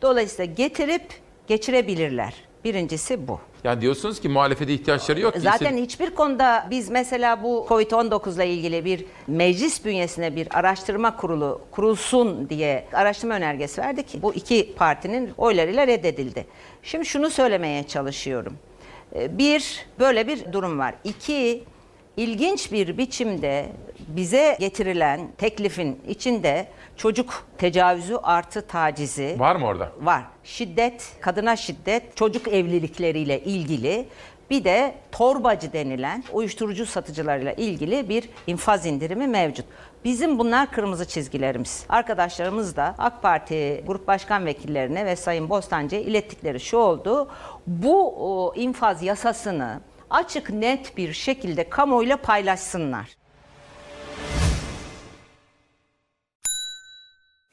Dolayısıyla 0.02 0.54
getirip 0.54 1.04
geçirebilirler. 1.48 2.34
Birincisi 2.64 3.28
bu. 3.28 3.40
Yani 3.64 3.82
diyorsunuz 3.82 4.20
ki 4.20 4.30
muhalefete 4.30 4.74
ihtiyaçları 4.74 5.20
yok. 5.20 5.34
Zaten 5.38 5.78
hiçbir 5.78 6.10
konuda 6.10 6.68
biz 6.70 6.90
mesela 6.90 7.44
bu 7.44 7.66
Covid-19 7.70 8.36
ile 8.36 8.50
ilgili 8.50 8.86
bir 8.86 9.06
meclis 9.28 9.86
bünyesine 9.86 10.36
bir 10.36 10.48
araştırma 10.60 11.18
kurulu 11.18 11.62
kurulsun 11.72 12.50
diye 12.50 12.86
araştırma 12.94 13.36
önergesi 13.36 13.82
verdik. 13.82 14.18
Bu 14.22 14.34
iki 14.34 14.74
partinin 14.76 15.32
oylarıyla 15.38 15.88
reddedildi. 15.88 16.46
Şimdi 16.84 17.06
şunu 17.06 17.30
söylemeye 17.30 17.84
çalışıyorum. 17.84 18.58
Ee, 19.16 19.38
bir, 19.38 19.86
böyle 20.00 20.28
bir 20.28 20.54
durum 20.54 20.80
var. 20.80 20.96
İki, 21.04 21.64
ilginç 22.18 22.72
bir 22.72 22.98
biçimde 22.98 23.66
bize 24.08 24.58
getirilen 24.60 25.28
teklifin 25.38 26.02
içinde 26.08 26.68
çocuk 26.98 27.48
tecavüzü 27.58 28.16
artı 28.24 28.68
tacizi 28.68 29.36
Var 29.40 29.56
mı 29.56 29.66
orada? 29.66 29.92
var. 30.02 30.24
Şiddet, 30.44 31.12
kadına 31.22 31.56
şiddet, 31.56 32.18
çocuk 32.18 32.48
evlilikleriyle 32.48 33.42
ilgili 33.44 34.08
bir 34.50 34.64
de 34.64 34.96
torbacı 35.12 35.74
denilen 35.74 36.24
uyuşturucu 36.34 36.86
satıcılarıyla 36.86 37.54
ilgili 37.54 38.10
bir 38.10 38.30
infaz 38.48 38.86
indirimi 38.86 39.28
mevcut. 39.28 39.66
Bizim 40.04 40.40
bunlar 40.40 40.72
kırmızı 40.72 41.08
çizgilerimiz. 41.08 41.86
Arkadaşlarımız 41.90 42.76
da 42.76 42.96
AK 42.98 43.22
Parti 43.22 43.84
grup 43.88 44.08
başkan 44.08 44.46
vekillerine 44.46 45.06
ve 45.06 45.16
Sayın 45.16 45.50
Bostancı'ya 45.50 46.02
ilettikleri 46.02 46.60
şu 46.60 46.78
oldu. 46.78 47.30
Bu 47.68 48.54
infaz 48.56 49.04
yasasını 49.04 49.82
açık 50.10 50.50
net 50.50 50.98
bir 50.98 51.14
şekilde 51.14 51.70
kamuoyuyla 51.70 52.18
paylaşsınlar. 52.18 53.08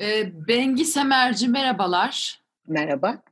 Ee, 0.00 0.32
Bengi 0.48 0.84
Semerci 0.84 1.48
merhabalar. 1.48 2.40
Merhaba. 2.66 3.22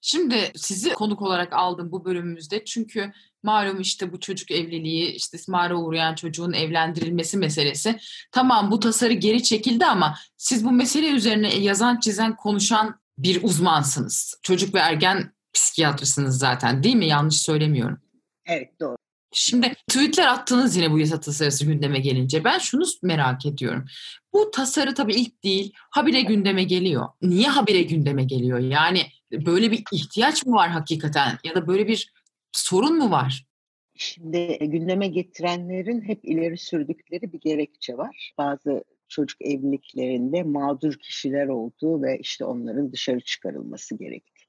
Şimdi 0.00 0.52
sizi 0.56 0.92
konuk 0.92 1.22
olarak 1.22 1.52
aldım 1.52 1.92
bu 1.92 2.04
bölümümüzde 2.04 2.64
çünkü 2.64 3.12
malum 3.42 3.80
işte 3.80 4.12
bu 4.12 4.20
çocuk 4.20 4.50
evliliği, 4.50 5.06
işte 5.06 5.16
istismara 5.16 5.76
uğrayan 5.76 6.14
çocuğun 6.14 6.52
evlendirilmesi 6.52 7.36
meselesi. 7.36 7.98
Tamam 8.32 8.70
bu 8.70 8.80
tasarı 8.80 9.12
geri 9.12 9.42
çekildi 9.42 9.86
ama 9.86 10.18
siz 10.36 10.64
bu 10.64 10.70
mesele 10.70 11.10
üzerine 11.10 11.54
yazan, 11.54 12.00
çizen, 12.00 12.36
konuşan 12.36 13.00
bir 13.18 13.42
uzmansınız. 13.42 14.34
Çocuk 14.42 14.74
ve 14.74 14.78
ergen 14.78 15.32
psikiyatrisiniz 15.52 16.34
zaten 16.34 16.82
değil 16.82 16.96
mi? 16.96 17.06
Yanlış 17.06 17.36
söylemiyorum. 17.36 18.00
Evet 18.46 18.80
doğru. 18.80 18.96
Şimdi 19.34 19.74
tweetler 19.88 20.26
attınız 20.26 20.76
yine 20.76 20.90
bu 20.90 20.98
yasa 20.98 21.20
tasarısı 21.20 21.64
gündeme 21.64 21.98
gelince. 21.98 22.44
Ben 22.44 22.58
şunu 22.58 22.84
merak 23.02 23.46
ediyorum. 23.46 23.84
Bu 24.32 24.50
tasarı 24.50 24.94
tabii 24.94 25.14
ilk 25.14 25.44
değil, 25.44 25.72
habire 25.76 26.20
gündeme 26.20 26.64
geliyor. 26.64 27.08
Niye 27.22 27.48
habire 27.48 27.82
gündeme 27.82 28.24
geliyor? 28.24 28.58
Yani 28.58 29.00
böyle 29.32 29.70
bir 29.70 29.84
ihtiyaç 29.92 30.46
mı 30.46 30.54
var 30.54 30.68
hakikaten? 30.68 31.38
Ya 31.44 31.54
da 31.54 31.66
böyle 31.66 31.88
bir 31.88 32.12
sorun 32.52 32.98
mu 32.98 33.10
var? 33.10 33.46
Şimdi 33.94 34.58
gündeme 34.60 35.08
getirenlerin 35.08 36.00
hep 36.00 36.24
ileri 36.24 36.58
sürdükleri 36.58 37.32
bir 37.32 37.40
gerekçe 37.40 37.96
var. 37.96 38.32
Bazı 38.38 38.84
çocuk 39.08 39.42
evliliklerinde 39.42 40.42
mağdur 40.42 40.94
kişiler 40.94 41.46
olduğu 41.46 42.02
ve 42.02 42.18
işte 42.18 42.44
onların 42.44 42.92
dışarı 42.92 43.20
çıkarılması 43.20 43.98
gerektiği. 43.98 44.46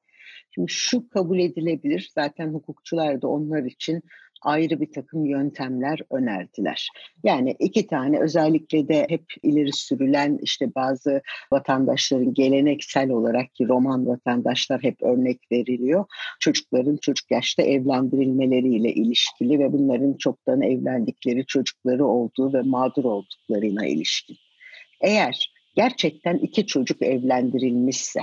Şimdi 0.52 0.72
şu 0.72 1.10
kabul 1.10 1.40
edilebilir. 1.40 2.12
Zaten 2.16 2.54
hukukçular 2.54 3.22
da 3.22 3.28
onlar 3.28 3.64
için 3.64 4.04
ayrı 4.44 4.82
bir 4.82 4.92
takım 4.92 5.26
yöntemler 5.26 6.00
önerdiler. 6.12 6.90
Yani 7.24 7.56
iki 7.60 7.88
tane 7.88 8.20
özellikle 8.20 8.88
de 8.88 9.06
hep 9.10 9.26
ileri 9.44 9.74
sürülen 9.74 10.40
işte 10.42 10.76
bazı 10.76 11.22
vatandaşların 11.52 12.34
geleneksel 12.34 13.10
olarak 13.10 13.56
ki 13.56 13.68
Roman 13.68 14.08
vatandaşlar 14.08 14.84
hep 14.84 15.04
örnek 15.04 15.40
veriliyor. 15.52 16.06
Çocukların 16.40 16.98
çocuk 16.98 17.32
yaşta 17.32 17.64
evlendirilmeleriyle 17.64 18.94
ilişkili 18.94 19.60
ve 19.60 19.74
bunların 19.74 20.14
çoktan 20.14 20.62
evlendikleri 20.62 21.46
çocukları 21.46 22.06
olduğu 22.06 22.54
ve 22.54 22.62
mağdur 22.62 23.04
olduklarına 23.04 23.86
ilişkin. 23.86 24.38
Eğer 25.02 25.54
gerçekten 25.76 26.38
iki 26.38 26.66
çocuk 26.66 27.02
evlendirilmişse 27.02 28.22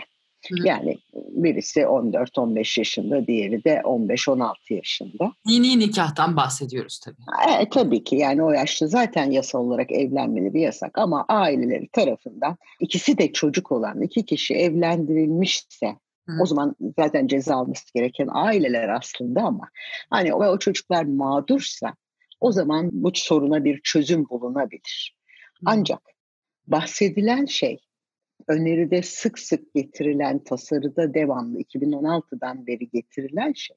yani 0.65 0.99
birisi 1.13 1.81
14-15 1.81 2.81
yaşında, 2.81 3.27
diğeri 3.27 3.65
de 3.65 3.83
15-16 3.85 4.55
yaşında. 4.71 5.33
Dini 5.49 5.79
nikahtan 5.79 6.37
bahsediyoruz 6.37 7.01
tabii. 7.01 7.17
E, 7.63 7.69
tabii 7.69 8.05
ki 8.05 8.17
yani 8.17 8.43
o 8.43 8.51
yaşta 8.51 8.87
zaten 8.87 9.31
yasal 9.31 9.61
olarak 9.61 9.93
evlenmeleri 9.93 10.61
yasak 10.61 10.99
ama 10.99 11.25
aileleri 11.29 11.89
tarafından 11.93 12.57
ikisi 12.81 13.19
de 13.19 13.33
çocuk 13.33 13.73
olan 13.73 14.03
iki 14.03 14.25
kişi 14.25 14.55
evlendirilmişse 14.55 15.87
Hı. 16.27 16.33
o 16.43 16.47
zaman 16.47 16.77
zaten 16.97 17.27
ceza 17.27 17.57
alması 17.57 17.95
gereken 17.95 18.29
aileler 18.33 18.89
aslında 18.89 19.43
ama 19.43 19.69
hani 20.11 20.35
o, 20.35 20.45
o 20.47 20.59
çocuklar 20.59 21.05
mağdursa 21.05 21.95
o 22.41 22.53
zaman 22.53 22.91
bu 22.93 23.11
soruna 23.15 23.65
bir 23.65 23.81
çözüm 23.85 24.29
bulunabilir. 24.29 25.17
Hı. 25.55 25.65
Ancak 25.67 26.01
bahsedilen 26.67 27.45
şey 27.45 27.79
öneride 28.49 29.03
sık 29.03 29.39
sık 29.39 29.75
getirilen 29.75 30.45
tasarıda 30.45 31.15
devamlı 31.15 31.61
2016'dan 31.61 32.67
beri 32.67 32.89
getirilen 32.89 33.53
şey 33.53 33.77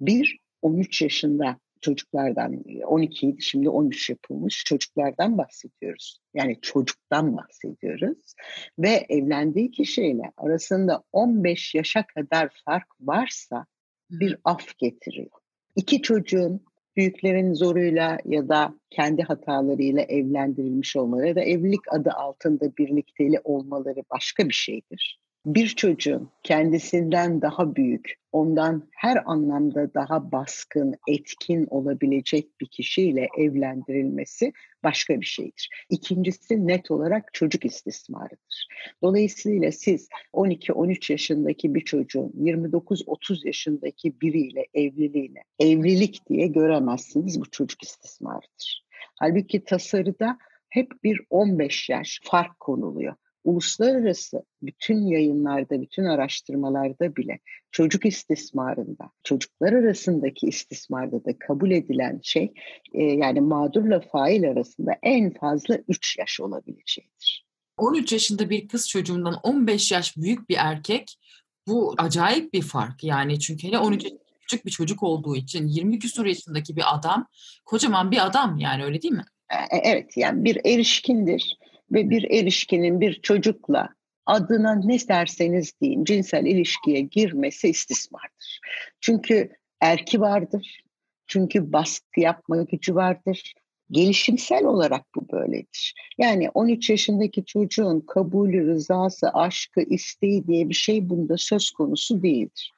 bir 0.00 0.38
13 0.62 1.02
yaşında 1.02 1.58
çocuklardan 1.80 2.64
12 2.86 3.28
idi 3.28 3.42
şimdi 3.42 3.68
13 3.68 4.10
yapılmış 4.10 4.64
çocuklardan 4.66 5.38
bahsediyoruz. 5.38 6.20
Yani 6.34 6.58
çocuktan 6.62 7.36
bahsediyoruz 7.36 8.34
ve 8.78 9.06
evlendiği 9.08 9.70
kişiyle 9.70 10.32
arasında 10.36 11.02
15 11.12 11.74
yaşa 11.74 12.06
kadar 12.06 12.62
fark 12.64 12.86
varsa 13.00 13.66
bir 14.10 14.36
af 14.44 14.78
getiriyor. 14.78 15.30
İki 15.76 16.02
çocuğun 16.02 16.64
büyüklerin 16.96 17.54
zoruyla 17.54 18.18
ya 18.24 18.48
da 18.48 18.74
kendi 18.90 19.22
hatalarıyla 19.22 20.02
evlendirilmiş 20.02 20.96
olmaları 20.96 21.28
ya 21.28 21.34
da 21.34 21.40
evlilik 21.40 21.80
adı 21.90 22.10
altında 22.10 22.76
birlikteli 22.76 23.40
olmaları 23.44 24.02
başka 24.10 24.48
bir 24.48 24.54
şeydir 24.54 25.21
bir 25.46 25.68
çocuğun 25.68 26.30
kendisinden 26.42 27.42
daha 27.42 27.76
büyük, 27.76 28.14
ondan 28.32 28.88
her 28.96 29.30
anlamda 29.30 29.94
daha 29.94 30.32
baskın, 30.32 30.94
etkin 31.08 31.66
olabilecek 31.70 32.60
bir 32.60 32.66
kişiyle 32.66 33.28
evlendirilmesi 33.38 34.52
başka 34.84 35.20
bir 35.20 35.26
şeydir. 35.26 35.68
İkincisi 35.90 36.66
net 36.66 36.90
olarak 36.90 37.34
çocuk 37.34 37.64
istismarıdır. 37.64 38.68
Dolayısıyla 39.02 39.72
siz 39.72 40.08
12-13 40.34 41.12
yaşındaki 41.12 41.74
bir 41.74 41.84
çocuğun 41.84 42.32
29-30 42.40 43.46
yaşındaki 43.46 44.20
biriyle 44.20 44.66
evliliğiyle 44.74 45.44
evlilik 45.58 46.28
diye 46.28 46.46
göremezsiniz. 46.46 47.40
Bu 47.40 47.50
çocuk 47.50 47.82
istismarıdır. 47.82 48.86
Halbuki 49.14 49.64
tasarıda 49.64 50.38
hep 50.68 50.92
bir 51.04 51.20
15 51.30 51.88
yaş 51.88 52.20
fark 52.24 52.60
konuluyor 52.60 53.14
uluslararası 53.44 54.42
bütün 54.62 55.06
yayınlarda, 55.06 55.80
bütün 55.82 56.04
araştırmalarda 56.04 57.16
bile 57.16 57.38
çocuk 57.70 58.06
istismarında, 58.06 59.10
çocuklar 59.24 59.72
arasındaki 59.72 60.46
istismarda 60.46 61.24
da 61.24 61.38
kabul 61.38 61.70
edilen 61.70 62.20
şey 62.22 62.52
e, 62.92 63.02
yani 63.02 63.40
mağdurla 63.40 64.00
fail 64.00 64.50
arasında 64.50 64.96
en 65.02 65.34
fazla 65.34 65.78
3 65.88 66.18
yaş 66.18 66.40
olabileceğidir. 66.40 67.46
13 67.76 68.12
yaşında 68.12 68.50
bir 68.50 68.68
kız 68.68 68.88
çocuğundan 68.88 69.34
15 69.42 69.92
yaş 69.92 70.16
büyük 70.16 70.48
bir 70.48 70.56
erkek 70.58 71.18
bu 71.66 71.94
acayip 71.98 72.52
bir 72.52 72.62
fark 72.62 73.04
yani 73.04 73.40
çünkü 73.40 73.68
hele 73.68 73.78
13 73.78 74.06
küçük 74.40 74.66
bir 74.66 74.70
çocuk 74.70 75.02
olduğu 75.02 75.36
için 75.36 75.66
20 75.66 75.98
küsur 75.98 76.26
yaşındaki 76.26 76.76
bir 76.76 76.94
adam 76.94 77.26
kocaman 77.64 78.10
bir 78.10 78.26
adam 78.26 78.58
yani 78.58 78.84
öyle 78.84 79.02
değil 79.02 79.14
mi? 79.14 79.24
E, 79.50 79.76
evet 79.82 80.16
yani 80.16 80.44
bir 80.44 80.60
erişkindir 80.64 81.58
ve 81.92 82.10
bir 82.10 82.30
erişkinin 82.30 83.00
bir 83.00 83.22
çocukla 83.22 83.88
adına 84.26 84.74
ne 84.74 84.98
derseniz 85.08 85.72
deyin 85.80 86.04
cinsel 86.04 86.46
ilişkiye 86.46 87.00
girmesi 87.00 87.68
istismardır. 87.68 88.60
Çünkü 89.00 89.50
erki 89.80 90.20
vardır, 90.20 90.82
çünkü 91.26 91.72
baskı 91.72 92.20
yapma 92.20 92.62
gücü 92.62 92.94
vardır. 92.94 93.54
Gelişimsel 93.90 94.64
olarak 94.64 95.04
bu 95.14 95.28
böyledir. 95.32 95.94
Yani 96.18 96.50
13 96.50 96.90
yaşındaki 96.90 97.44
çocuğun 97.44 98.00
kabulü, 98.00 98.66
rızası, 98.66 99.28
aşkı, 99.28 99.80
isteği 99.80 100.46
diye 100.46 100.68
bir 100.68 100.74
şey 100.74 101.08
bunda 101.08 101.36
söz 101.38 101.70
konusu 101.70 102.22
değildir. 102.22 102.72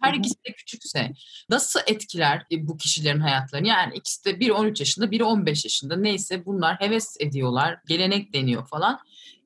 Her 0.00 0.14
ikisi 0.14 0.44
de 0.44 0.52
küçükse 0.52 1.12
nasıl 1.50 1.80
etkiler 1.86 2.46
e, 2.52 2.66
bu 2.66 2.76
kişilerin 2.76 3.20
hayatlarını? 3.20 3.68
Yani 3.68 3.94
ikisi 3.94 4.24
de 4.24 4.40
biri 4.40 4.52
13 4.52 4.80
yaşında, 4.80 5.10
biri 5.10 5.24
15 5.24 5.64
yaşında. 5.64 5.96
Neyse 5.96 6.46
bunlar 6.46 6.80
heves 6.80 7.16
ediyorlar, 7.20 7.78
gelenek 7.86 8.34
deniyor 8.34 8.66
falan. 8.66 8.98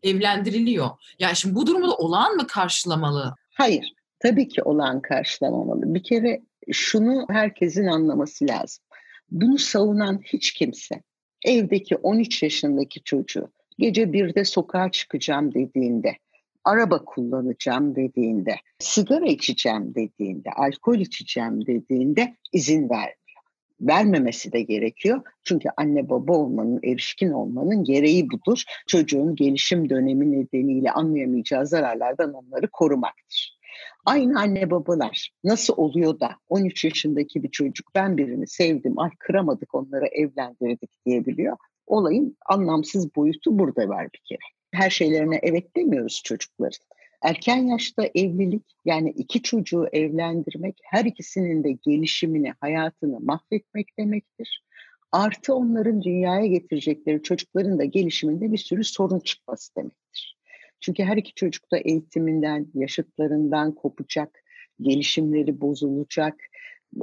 Evlendiriliyor. 0.02 0.90
Yani 1.18 1.36
şimdi 1.36 1.54
bu 1.54 1.66
durumu 1.66 1.88
da 1.88 1.96
olağan 1.96 2.36
mı 2.36 2.46
karşılamalı? 2.46 3.34
Hayır. 3.54 3.92
Tabii 4.18 4.48
ki 4.48 4.62
olağan 4.62 5.02
karşılamamalı. 5.02 5.94
Bir 5.94 6.02
kere 6.02 6.42
şunu 6.72 7.26
herkesin 7.30 7.86
anlaması 7.86 8.46
lazım. 8.46 8.84
Bunu 9.30 9.58
savunan 9.58 10.20
hiç 10.24 10.52
kimse 10.52 11.02
evdeki 11.44 11.96
13 11.96 12.42
yaşındaki 12.42 13.02
çocuğu 13.02 13.48
gece 13.78 14.12
birde 14.12 14.44
sokağa 14.44 14.90
çıkacağım 14.90 15.54
dediğinde 15.54 16.16
araba 16.66 17.04
kullanacağım 17.04 17.96
dediğinde, 17.96 18.54
sigara 18.78 19.26
içeceğim 19.26 19.94
dediğinde, 19.94 20.50
alkol 20.56 20.98
içeceğim 20.98 21.66
dediğinde 21.66 22.34
izin 22.52 22.90
vermiyor. 22.90 23.16
vermemesi 23.80 24.52
de 24.52 24.62
gerekiyor. 24.62 25.22
Çünkü 25.44 25.68
anne 25.76 26.08
baba 26.08 26.32
olmanın, 26.32 26.80
erişkin 26.84 27.30
olmanın 27.30 27.84
gereği 27.84 28.30
budur. 28.30 28.62
Çocuğun 28.86 29.34
gelişim 29.34 29.90
dönemi 29.90 30.32
nedeniyle 30.32 30.90
anlayamayacağı 30.90 31.66
zararlardan 31.66 32.32
onları 32.32 32.68
korumaktır. 32.72 33.56
Aynı 34.06 34.40
anne 34.40 34.70
babalar 34.70 35.30
nasıl 35.44 35.74
oluyor 35.76 36.20
da 36.20 36.30
13 36.48 36.84
yaşındaki 36.84 37.42
bir 37.42 37.50
çocuk 37.50 37.86
ben 37.94 38.16
birini 38.16 38.46
sevdim, 38.48 38.98
ay 38.98 39.10
kıramadık 39.18 39.74
onları 39.74 40.06
evlendirdik 40.06 40.90
diyebiliyor. 41.06 41.56
Olayın 41.86 42.36
anlamsız 42.46 43.16
boyutu 43.16 43.58
burada 43.58 43.88
var 43.88 44.08
bir 44.14 44.20
kere. 44.24 44.38
Her 44.72 44.90
şeylerine 44.90 45.38
evet 45.42 45.76
demiyoruz 45.76 46.20
çocukların. 46.24 46.86
Erken 47.22 47.56
yaşta 47.56 48.04
evlilik 48.14 48.64
yani 48.84 49.10
iki 49.10 49.42
çocuğu 49.42 49.88
evlendirmek 49.92 50.80
her 50.84 51.04
ikisinin 51.04 51.64
de 51.64 51.72
gelişimini, 51.72 52.52
hayatını 52.60 53.20
mahvetmek 53.20 53.98
demektir. 53.98 54.64
Artı 55.12 55.54
onların 55.54 56.02
dünyaya 56.02 56.46
getirecekleri 56.46 57.22
çocukların 57.22 57.78
da 57.78 57.84
gelişiminde 57.84 58.52
bir 58.52 58.58
sürü 58.58 58.84
sorun 58.84 59.20
çıkması 59.20 59.76
demektir. 59.76 60.36
Çünkü 60.80 61.02
her 61.02 61.16
iki 61.16 61.34
çocuk 61.34 61.72
da 61.72 61.78
eğitiminden, 61.78 62.66
yaşıtlarından 62.74 63.74
kopacak, 63.74 64.42
gelişimleri 64.80 65.60
bozulacak, 65.60 66.34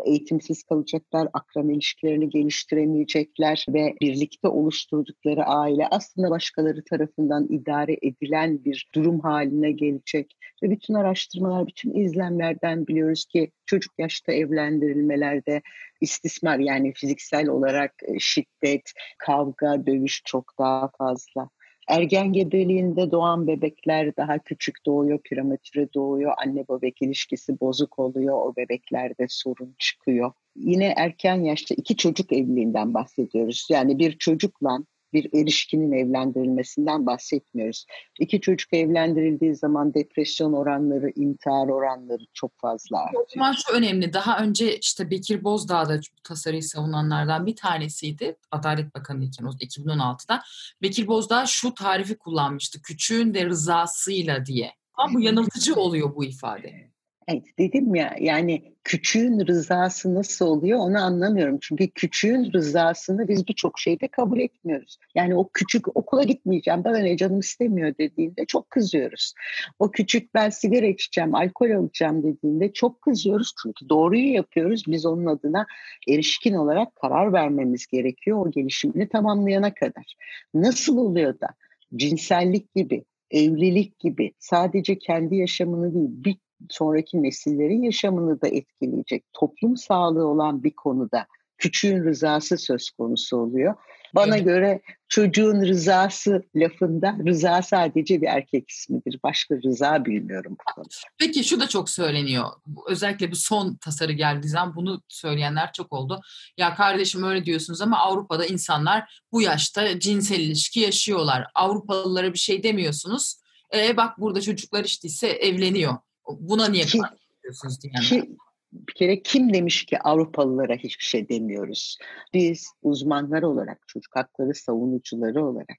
eğitimsiz 0.06 0.63
kalacaklar, 0.63 1.28
akran 1.34 1.69
ilişkilerini 1.69 2.30
geliştiremeyecekler 2.30 3.65
ve 3.69 3.96
birlikte 4.02 4.48
oluşturdukları 4.48 5.43
aile 5.46 5.88
aslında 5.91 6.30
başkaları 6.30 6.84
tarafından 6.84 7.48
idare 7.50 7.98
edilen 8.02 8.65
bir 8.65 8.89
durum 8.96 9.19
haline 9.19 9.72
gelecek. 9.72 10.38
Ve 10.63 10.69
bütün 10.69 10.93
araştırmalar, 10.93 11.67
bütün 11.67 11.93
izlemlerden 11.93 12.88
biliyoruz 12.88 13.26
ki 13.26 13.52
çocuk 13.65 13.93
yaşta 13.98 14.34
evlendirilmelerde 14.34 15.62
istismar 16.02 16.60
yani 16.60 16.93
fiziksel 16.93 17.48
olarak 17.48 17.93
şiddet, 18.19 18.91
kavga, 19.17 19.86
dövüş 19.86 20.22
çok 20.26 20.54
daha 20.60 20.89
fazla. 20.98 21.50
Ergen 21.89 22.34
gebeliğinde 22.34 23.12
doğan 23.12 23.48
bebekler 23.48 24.15
daha 24.15 24.39
küçük 24.39 24.86
doğuyor, 24.86 25.19
prematüre 25.30 25.93
doğuyor, 25.93 26.34
anne 26.46 26.65
bebek 26.69 27.02
ilişkisi 27.02 27.60
bozuk 27.60 28.00
oluyor, 28.00 28.36
o 28.36 28.56
bebeklerde 28.56 29.26
sorun 29.30 29.76
çıkıyor. 29.80 30.32
Yine 30.56 30.93
erken 30.98 31.43
yaşta 31.43 31.76
iki 31.76 31.98
çocuk 31.98 32.34
evliliğinden 32.34 32.93
bahsediyoruz. 32.93 33.67
Yani 33.72 34.00
bir 34.00 34.17
çocukla 34.17 34.80
bir 35.13 35.41
erişkinin 35.41 35.91
evlendirilmesinden 35.91 37.06
bahsetmiyoruz. 37.06 37.86
İki 38.19 38.41
çocuk 38.41 38.73
evlendirildiği 38.73 39.56
zaman 39.56 39.93
depresyon 39.93 40.54
oranları, 40.54 41.10
intihar 41.15 41.67
oranları 41.67 42.23
çok 42.34 42.52
fazla 42.60 42.97
artıyor. 42.97 43.23
O 43.23 43.26
zaman 43.34 43.52
şu 43.54 43.73
önemli. 43.73 44.13
Daha 44.13 44.38
önce 44.39 44.78
işte 44.78 45.12
Bekir 45.12 45.43
Bozdağ 45.43 45.89
da 45.89 45.97
bu 45.97 46.21
tasarıyı 46.23 46.63
savunanlardan 46.63 47.45
bir 47.45 47.56
tanesiydi. 47.56 48.36
Adalet 48.52 48.95
Bakanı 48.95 49.23
iken 49.23 49.45
2016'da. 49.45 50.43
Bekir 50.82 51.08
Bozdağ 51.08 51.45
şu 51.45 51.73
tarifi 51.73 52.17
kullanmıştı. 52.17 52.82
Küçüğün 52.82 53.34
de 53.34 53.45
rızasıyla 53.45 54.45
diye. 54.45 54.71
Ama 54.93 55.13
bu 55.13 55.21
yanıltıcı 55.21 55.76
oluyor 55.76 56.15
bu 56.15 56.23
ifade. 56.23 56.92
Evet 57.27 57.43
dedim 57.59 57.95
ya 57.95 58.15
yani 58.19 58.73
küçüğün 58.83 59.47
rızası 59.47 60.15
nasıl 60.15 60.45
oluyor 60.45 60.79
onu 60.79 60.97
anlamıyorum. 60.97 61.57
Çünkü 61.62 61.88
küçüğün 61.88 62.53
rızasını 62.53 63.27
biz 63.27 63.47
birçok 63.47 63.79
şeyde 63.79 64.07
kabul 64.07 64.39
etmiyoruz. 64.39 64.97
Yani 65.15 65.36
o 65.36 65.49
küçük 65.53 65.97
okula 65.97 66.23
gitmeyeceğim 66.23 66.83
bana 66.83 66.97
ne 66.97 67.17
canım 67.17 67.39
istemiyor 67.39 67.93
dediğinde 67.97 68.45
çok 68.45 68.69
kızıyoruz. 68.69 69.33
O 69.79 69.91
küçük 69.91 70.33
ben 70.33 70.49
sigara 70.49 70.86
içeceğim, 70.86 71.36
alkol 71.36 71.71
alacağım 71.71 72.23
dediğinde 72.23 72.73
çok 72.73 73.01
kızıyoruz. 73.01 73.53
Çünkü 73.63 73.89
doğruyu 73.89 74.33
yapıyoruz. 74.33 74.83
Biz 74.88 75.05
onun 75.05 75.25
adına 75.25 75.65
erişkin 76.09 76.53
olarak 76.53 76.95
karar 76.95 77.33
vermemiz 77.33 77.88
gerekiyor 77.88 78.45
o 78.45 78.51
gelişimini 78.51 79.09
tamamlayana 79.09 79.73
kadar. 79.73 80.15
Nasıl 80.53 80.97
oluyor 80.97 81.39
da 81.39 81.47
cinsellik 81.95 82.75
gibi 82.75 83.03
evlilik 83.31 83.99
gibi 83.99 84.31
sadece 84.39 84.97
kendi 84.97 85.36
yaşamını 85.36 85.93
değil 85.93 86.09
bir 86.09 86.38
sonraki 86.69 87.23
nesillerin 87.23 87.82
yaşamını 87.82 88.41
da 88.41 88.47
etkileyecek 88.47 89.23
toplum 89.34 89.78
sağlığı 89.78 90.28
olan 90.28 90.63
bir 90.63 90.76
konuda 90.76 91.28
küçüğün 91.58 92.04
rızası 92.04 92.58
söz 92.58 92.89
konusu 92.89 93.38
oluyor. 93.38 93.76
Bana 94.15 94.36
evet. 94.36 94.45
göre 94.45 94.82
çocuğun 95.10 95.62
rızası 95.62 96.43
lafında 96.56 97.17
rıza 97.28 97.62
sadece 97.62 98.21
bir 98.21 98.28
erkek 98.28 98.69
ismidir. 98.69 99.19
Başka 99.23 99.56
rıza 99.56 100.06
bilmiyorum 100.06 100.58
bu 100.60 100.73
konuda. 100.73 100.89
Peki 101.17 101.43
şu 101.43 101.60
da 101.60 101.67
çok 101.67 101.89
söyleniyor. 101.89 102.45
Özellikle 102.88 103.32
bu 103.32 103.36
son 103.36 103.76
tasarı 103.76 104.12
geldiği 104.12 104.47
zaman 104.47 104.76
bunu 104.76 105.02
söyleyenler 105.08 105.73
çok 105.73 105.93
oldu. 105.93 106.21
Ya 106.58 106.76
kardeşim 106.76 107.23
öyle 107.23 107.45
diyorsunuz 107.45 107.82
ama 107.82 107.97
Avrupa'da 107.97 108.45
insanlar 108.45 109.21
bu 109.32 109.41
yaşta 109.41 109.99
cinsel 109.99 110.39
ilişki 110.39 110.80
yaşıyorlar. 110.80 111.47
Avrupalılara 111.56 112.34
bir 112.34 112.39
şey 112.39 112.63
demiyorsunuz. 112.63 113.36
E 113.76 113.97
bak 113.97 114.19
burada 114.19 114.41
çocuklar 114.41 114.84
işte 114.84 115.08
ise 115.08 115.28
evleniyor. 115.28 115.97
Buna 116.27 116.69
niye 116.69 116.83
karşı 116.83 117.81
diyenler? 117.81 118.36
bir 118.73 118.93
kere 118.93 119.21
kim 119.21 119.53
demiş 119.53 119.86
ki 119.86 119.99
Avrupalılara 119.99 120.75
hiçbir 120.75 121.03
şey 121.03 121.29
demiyoruz? 121.29 121.97
Biz 122.33 122.67
uzmanlar 122.81 123.43
olarak, 123.43 123.88
çocuk 123.88 124.15
hakları 124.15 124.53
savunucuları 124.53 125.45
olarak 125.45 125.77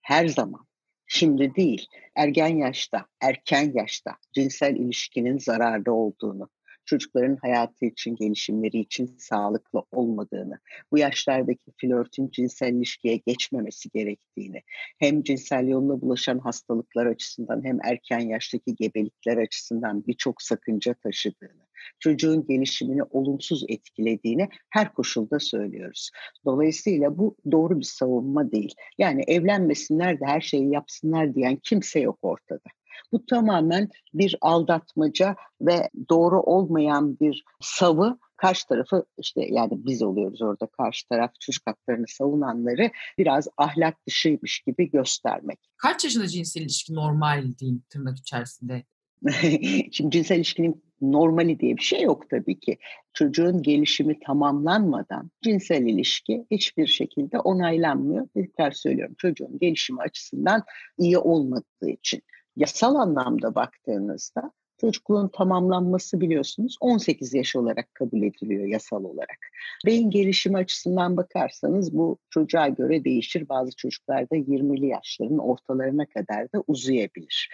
her 0.00 0.28
zaman 0.28 0.66
şimdi 1.06 1.54
değil, 1.54 1.86
ergen 2.16 2.56
yaşta, 2.56 3.06
erken 3.20 3.72
yaşta 3.74 4.16
cinsel 4.32 4.76
ilişkinin 4.76 5.38
zararlı 5.38 5.92
olduğunu, 5.92 6.48
çocukların 6.86 7.36
hayatı 7.42 7.84
için, 7.84 8.16
gelişimleri 8.16 8.78
için 8.78 9.14
sağlıklı 9.18 9.82
olmadığını, 9.92 10.58
bu 10.92 10.98
yaşlardaki 10.98 11.72
flörtün 11.80 12.30
cinsel 12.30 12.74
ilişkiye 12.74 13.16
geçmemesi 13.26 13.88
gerektiğini, 13.90 14.62
hem 14.98 15.22
cinsel 15.22 15.68
yolla 15.68 16.00
bulaşan 16.00 16.38
hastalıklar 16.38 17.06
açısından 17.06 17.64
hem 17.64 17.78
erken 17.84 18.20
yaştaki 18.20 18.74
gebelikler 18.74 19.36
açısından 19.36 20.06
birçok 20.06 20.42
sakınca 20.42 20.94
taşıdığını, 20.94 21.66
çocuğun 22.00 22.46
gelişimini 22.46 23.02
olumsuz 23.02 23.64
etkilediğini 23.68 24.48
her 24.70 24.92
koşulda 24.92 25.38
söylüyoruz. 25.38 26.10
Dolayısıyla 26.44 27.18
bu 27.18 27.36
doğru 27.50 27.78
bir 27.78 27.84
savunma 27.84 28.52
değil. 28.52 28.74
Yani 28.98 29.22
evlenmesinler 29.26 30.20
de 30.20 30.24
her 30.26 30.40
şeyi 30.40 30.70
yapsınlar 30.72 31.34
diyen 31.34 31.56
kimse 31.62 32.00
yok 32.00 32.18
ortada. 32.22 32.68
Bu 33.12 33.26
tamamen 33.26 33.88
bir 34.14 34.36
aldatmaca 34.40 35.36
ve 35.60 35.90
doğru 36.10 36.40
olmayan 36.40 37.20
bir 37.20 37.44
savı 37.60 38.18
karşı 38.36 38.68
tarafı 38.68 39.04
işte 39.18 39.46
yani 39.50 39.72
biz 39.72 40.02
oluyoruz 40.02 40.42
orada 40.42 40.66
karşı 40.66 41.08
taraf 41.08 41.30
çocuk 41.40 41.66
haklarını 41.66 42.06
savunanları 42.08 42.90
biraz 43.18 43.48
ahlak 43.56 44.06
dışıymış 44.06 44.60
gibi 44.66 44.90
göstermek. 44.90 45.58
Kaç 45.76 46.04
yaşında 46.04 46.28
cinsel 46.28 46.60
ilişki 46.62 46.94
normal 46.94 47.44
diyeyim 47.58 47.82
tırnak 47.90 48.18
içerisinde? 48.18 48.82
Şimdi 49.92 50.10
cinsel 50.10 50.36
ilişkinin 50.36 50.84
normali 51.00 51.60
diye 51.60 51.76
bir 51.76 51.82
şey 51.82 52.02
yok 52.02 52.30
tabii 52.30 52.60
ki. 52.60 52.78
Çocuğun 53.12 53.62
gelişimi 53.62 54.20
tamamlanmadan 54.20 55.30
cinsel 55.42 55.82
ilişki 55.82 56.46
hiçbir 56.50 56.86
şekilde 56.86 57.38
onaylanmıyor. 57.38 58.28
Tekrar 58.34 58.70
söylüyorum 58.70 59.14
çocuğun 59.18 59.58
gelişimi 59.58 60.00
açısından 60.00 60.62
iyi 60.98 61.18
olmadığı 61.18 61.90
için 61.90 62.22
yasal 62.56 62.94
anlamda 62.94 63.54
baktığınızda 63.54 64.52
çocukluğun 64.80 65.28
tamamlanması 65.28 66.20
biliyorsunuz 66.20 66.76
18 66.80 67.34
yaş 67.34 67.56
olarak 67.56 67.94
kabul 67.94 68.22
ediliyor 68.22 68.66
yasal 68.66 69.04
olarak. 69.04 69.38
Beyin 69.86 70.10
gelişimi 70.10 70.56
açısından 70.56 71.16
bakarsanız 71.16 71.96
bu 71.96 72.18
çocuğa 72.30 72.68
göre 72.68 73.04
değişir. 73.04 73.48
Bazı 73.48 73.76
çocuklarda 73.76 74.36
20'li 74.36 74.86
yaşların 74.86 75.38
ortalarına 75.38 76.06
kadar 76.06 76.52
da 76.52 76.64
uzayabilir. 76.66 77.50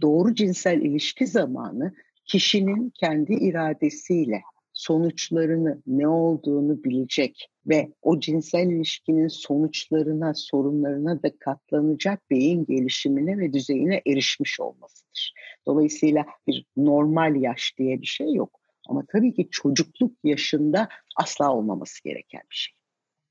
Doğru 0.00 0.34
cinsel 0.34 0.80
ilişki 0.80 1.26
zamanı 1.26 1.94
kişinin 2.24 2.92
kendi 3.00 3.32
iradesiyle 3.32 4.42
sonuçlarını 4.80 5.82
ne 5.86 6.08
olduğunu 6.08 6.84
bilecek 6.84 7.48
ve 7.66 7.92
o 8.02 8.20
cinsel 8.20 8.66
ilişkinin 8.66 9.28
sonuçlarına, 9.28 10.34
sorunlarına 10.34 11.22
da 11.22 11.38
katlanacak 11.38 12.30
beyin 12.30 12.64
gelişimine 12.64 13.38
ve 13.38 13.52
düzeyine 13.52 14.02
erişmiş 14.06 14.60
olmasıdır. 14.60 15.34
Dolayısıyla 15.66 16.26
bir 16.46 16.66
normal 16.76 17.36
yaş 17.36 17.74
diye 17.78 18.00
bir 18.00 18.06
şey 18.06 18.32
yok. 18.32 18.60
Ama 18.88 19.04
tabii 19.12 19.34
ki 19.34 19.48
çocukluk 19.50 20.12
yaşında 20.24 20.88
asla 21.16 21.54
olmaması 21.54 22.04
gereken 22.04 22.42
bir 22.50 22.56
şey. 22.56 22.74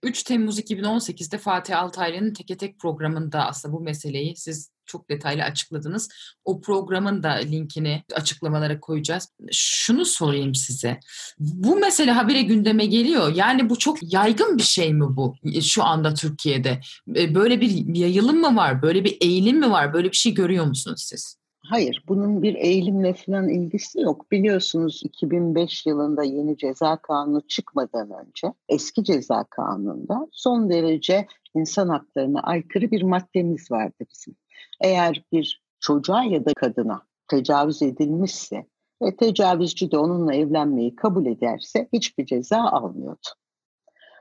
3 0.03 0.23
Temmuz 0.23 0.59
2018'de 0.59 1.37
Fatih 1.37 1.83
Altaylı'nın 1.83 2.33
Teke 2.33 2.57
Tek 2.57 2.79
programında 2.79 3.45
aslında 3.45 3.75
bu 3.75 3.79
meseleyi 3.79 4.35
siz 4.35 4.71
çok 4.89 5.09
detaylı 5.09 5.43
açıkladınız. 5.43 6.09
O 6.45 6.61
programın 6.61 7.23
da 7.23 7.29
linkini 7.29 8.03
açıklamalara 8.15 8.79
koyacağız. 8.79 9.33
Şunu 9.51 10.05
sorayım 10.05 10.55
size. 10.55 10.99
Bu 11.39 11.75
mesele 11.75 12.11
habire 12.11 12.41
gündeme 12.41 12.85
geliyor. 12.85 13.35
Yani 13.35 13.69
bu 13.69 13.79
çok 13.79 14.13
yaygın 14.13 14.57
bir 14.57 14.63
şey 14.63 14.93
mi 14.93 15.05
bu 15.09 15.35
şu 15.61 15.83
anda 15.83 16.13
Türkiye'de? 16.13 16.79
Böyle 17.07 17.61
bir 17.61 17.95
yayılım 17.95 18.41
mı 18.41 18.55
var? 18.55 18.81
Böyle 18.81 19.03
bir 19.03 19.17
eğilim 19.21 19.59
mi 19.59 19.71
var? 19.71 19.93
Böyle 19.93 20.11
bir 20.11 20.17
şey 20.17 20.33
görüyor 20.33 20.65
musunuz 20.65 21.03
siz? 21.07 21.39
Hayır, 21.69 22.03
bunun 22.07 22.43
bir 22.43 22.55
eğilimle 22.55 23.13
falan 23.13 23.49
ilgisi 23.49 23.99
yok. 23.99 24.31
Biliyorsunuz 24.31 25.01
2005 25.03 25.85
yılında 25.85 26.23
yeni 26.23 26.57
ceza 26.57 26.97
kanunu 26.97 27.41
çıkmadan 27.47 28.09
önce 28.11 28.53
eski 28.69 29.03
ceza 29.03 29.43
kanununda 29.43 30.27
son 30.31 30.69
derece 30.69 31.27
insan 31.55 31.89
haklarına 31.89 32.39
aykırı 32.39 32.91
bir 32.91 33.01
maddemiz 33.01 33.71
vardı 33.71 34.05
bizim. 34.11 34.35
Eğer 34.81 35.23
bir 35.31 35.63
çocuğa 35.79 36.23
ya 36.23 36.45
da 36.45 36.53
kadına 36.53 37.01
tecavüz 37.27 37.81
edilmişse 37.81 38.65
ve 39.01 39.15
tecavüzcü 39.15 39.91
de 39.91 39.97
onunla 39.97 40.33
evlenmeyi 40.33 40.95
kabul 40.95 41.25
ederse 41.25 41.87
hiçbir 41.93 42.25
ceza 42.25 42.57
almıyordu. 42.57 43.27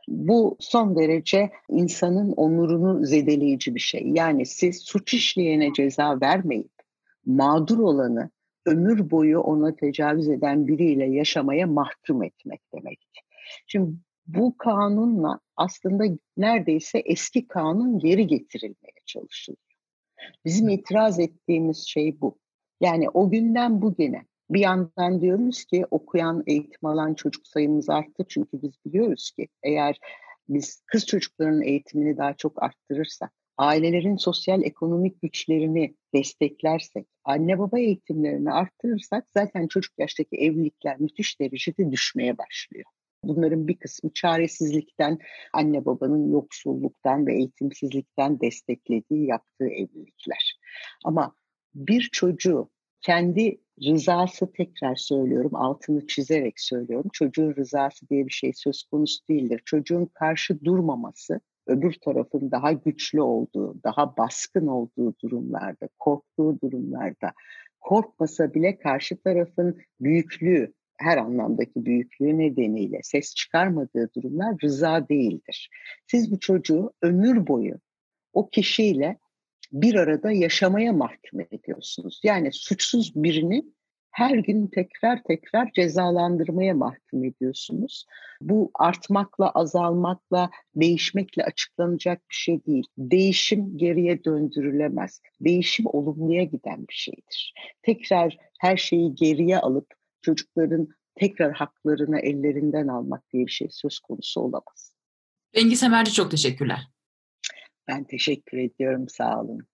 Bu 0.09 0.57
son 0.61 0.97
derece 0.97 1.51
insanın 1.69 2.33
onurunu 2.33 3.07
zedeleyici 3.07 3.75
bir 3.75 3.81
şey. 3.81 4.03
Yani 4.07 4.47
siz 4.47 4.79
suç 4.79 5.15
işleyene 5.15 5.73
ceza 5.73 6.21
vermeyip 6.21 6.73
mağdur 7.27 7.79
olanı 7.79 8.31
ömür 8.67 9.11
boyu 9.11 9.41
ona 9.41 9.77
tecavüz 9.77 10.29
eden 10.29 10.67
biriyle 10.67 11.05
yaşamaya 11.05 11.67
mahkum 11.67 12.23
etmek 12.23 12.61
demekti. 12.75 13.21
Şimdi 13.67 13.93
bu 14.27 14.59
kanunla 14.59 15.41
aslında 15.57 16.05
neredeyse 16.37 16.99
eski 16.99 17.49
kanun 17.49 17.99
geri 17.99 18.27
getirilmeye 18.27 19.01
çalışılıyor. 19.07 19.68
Bizim 20.45 20.69
itiraz 20.69 21.21
ettiğimiz 21.21 21.87
şey 21.89 22.21
bu. 22.21 22.39
Yani 22.81 23.11
o 23.11 23.31
günden 23.31 23.83
bugüne 23.83 24.25
bir 24.51 24.61
yandan 24.61 25.21
diyoruz 25.21 25.65
ki 25.65 25.87
okuyan, 25.91 26.45
eğitim 26.47 26.89
alan 26.89 27.15
çocuk 27.15 27.47
sayımız 27.47 27.91
arttı. 27.91 28.25
Çünkü 28.29 28.63
biz 28.63 28.73
biliyoruz 28.87 29.31
ki 29.31 29.49
eğer 29.63 29.99
biz 30.49 30.83
kız 30.87 31.07
çocuklarının 31.07 31.63
eğitimini 31.63 32.17
daha 32.17 32.35
çok 32.35 32.63
arttırırsak, 32.63 33.33
ailelerin 33.57 34.17
sosyal 34.17 34.63
ekonomik 34.63 35.23
güçlerini 35.23 35.95
desteklersek, 36.15 37.07
anne 37.25 37.59
baba 37.59 37.79
eğitimlerini 37.79 38.53
arttırırsak 38.53 39.25
zaten 39.35 39.67
çocuk 39.67 39.99
yaştaki 39.99 40.37
evlilikler 40.37 41.01
müthiş 41.01 41.41
derecede 41.41 41.93
düşmeye 41.93 42.39
başlıyor. 42.39 42.85
Bunların 43.25 43.69
bir 43.69 43.77
kısmı 43.77 44.11
çaresizlikten, 44.15 45.19
anne 45.53 45.85
babanın 45.85 46.33
yoksulluktan 46.33 47.27
ve 47.27 47.35
eğitimsizlikten 47.35 48.41
desteklediği, 48.41 49.27
yaptığı 49.27 49.69
evlilikler. 49.69 50.59
Ama 51.05 51.35
bir 51.75 52.09
çocuğu 52.13 52.71
kendi 53.01 53.61
rızası 53.85 54.53
tekrar 54.53 54.97
söylüyorum, 54.97 55.55
altını 55.55 56.07
çizerek 56.07 56.61
söylüyorum. 56.61 57.11
Çocuğun 57.13 57.55
rızası 57.57 58.09
diye 58.09 58.27
bir 58.27 58.33
şey 58.33 58.53
söz 58.55 58.83
konusu 58.83 59.29
değildir. 59.29 59.63
Çocuğun 59.65 60.07
karşı 60.07 60.65
durmaması, 60.65 61.41
öbür 61.67 61.95
tarafın 62.05 62.51
daha 62.51 62.73
güçlü 62.73 63.21
olduğu, 63.21 63.83
daha 63.85 64.17
baskın 64.17 64.67
olduğu 64.67 65.15
durumlarda, 65.23 65.89
korktuğu 65.99 66.61
durumlarda, 66.61 67.33
korkmasa 67.81 68.55
bile 68.55 68.79
karşı 68.79 69.23
tarafın 69.23 69.79
büyüklüğü, 70.01 70.73
her 70.99 71.17
anlamdaki 71.17 71.85
büyüklüğü 71.87 72.39
nedeniyle 72.39 73.01
ses 73.03 73.35
çıkarmadığı 73.35 74.11
durumlar 74.17 74.55
rıza 74.63 75.09
değildir. 75.09 75.71
Siz 76.07 76.33
bu 76.33 76.41
çocuğu 76.41 76.93
ömür 77.03 77.47
boyu 77.47 77.75
o 78.33 78.49
kişiyle 78.49 79.19
bir 79.73 79.95
arada 79.95 80.33
yaşamaya 80.33 80.93
mahkum 80.93 81.41
ediyorsunuz. 81.41 82.21
Yani 82.25 82.53
suçsuz 82.53 83.13
birini 83.15 83.65
her 84.11 84.39
gün 84.39 84.67
tekrar 84.67 85.23
tekrar 85.23 85.73
cezalandırmaya 85.73 86.75
mahkum 86.75 87.25
ediyorsunuz. 87.25 88.07
Bu 88.41 88.71
artmakla, 88.75 89.51
azalmakla, 89.51 90.51
değişmekle 90.77 91.45
açıklanacak 91.45 92.19
bir 92.31 92.35
şey 92.35 92.65
değil. 92.67 92.87
Değişim 92.99 93.79
geriye 93.79 94.25
döndürülemez. 94.25 95.21
Değişim 95.41 95.87
olumluya 95.87 96.45
giden 96.45 96.89
bir 96.89 96.95
şeydir. 96.95 97.55
Tekrar 97.83 98.37
her 98.61 98.77
şeyi 98.77 99.15
geriye 99.15 99.59
alıp 99.59 99.98
çocukların 100.29 100.89
tekrar 101.15 101.53
haklarını 101.53 102.19
ellerinden 102.21 102.89
almak 102.89 103.33
diye 103.33 103.47
bir 103.47 103.51
şey 103.51 103.69
söz 103.71 103.99
konusu 104.01 104.41
olamaz. 104.41 104.95
Bengi 105.55 105.77
Semerci 105.77 106.13
çok 106.13 106.31
teşekkürler. 106.31 106.89
Ben 107.89 108.05
teşekkür 108.05 108.59
ediyorum. 108.59 109.09
Sağ 109.09 109.41
olun. 109.41 109.67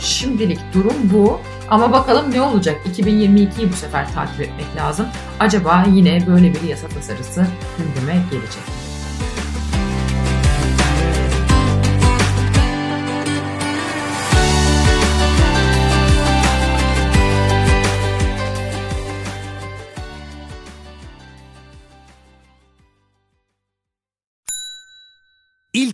Şimdilik 0.00 0.58
durum 0.74 1.10
bu. 1.12 1.40
Ama 1.70 1.92
bakalım 1.92 2.30
ne 2.30 2.42
olacak? 2.42 2.86
2022'yi 2.86 3.68
bu 3.68 3.76
sefer 3.76 4.12
takip 4.12 4.40
etmek 4.40 4.76
lazım. 4.76 5.06
Acaba 5.40 5.84
yine 5.94 6.26
böyle 6.26 6.54
bir 6.54 6.62
yasa 6.62 6.88
tasarısı 6.88 7.46
gündeme 7.78 8.22
gelecek 8.30 8.68
mi? 8.68 8.87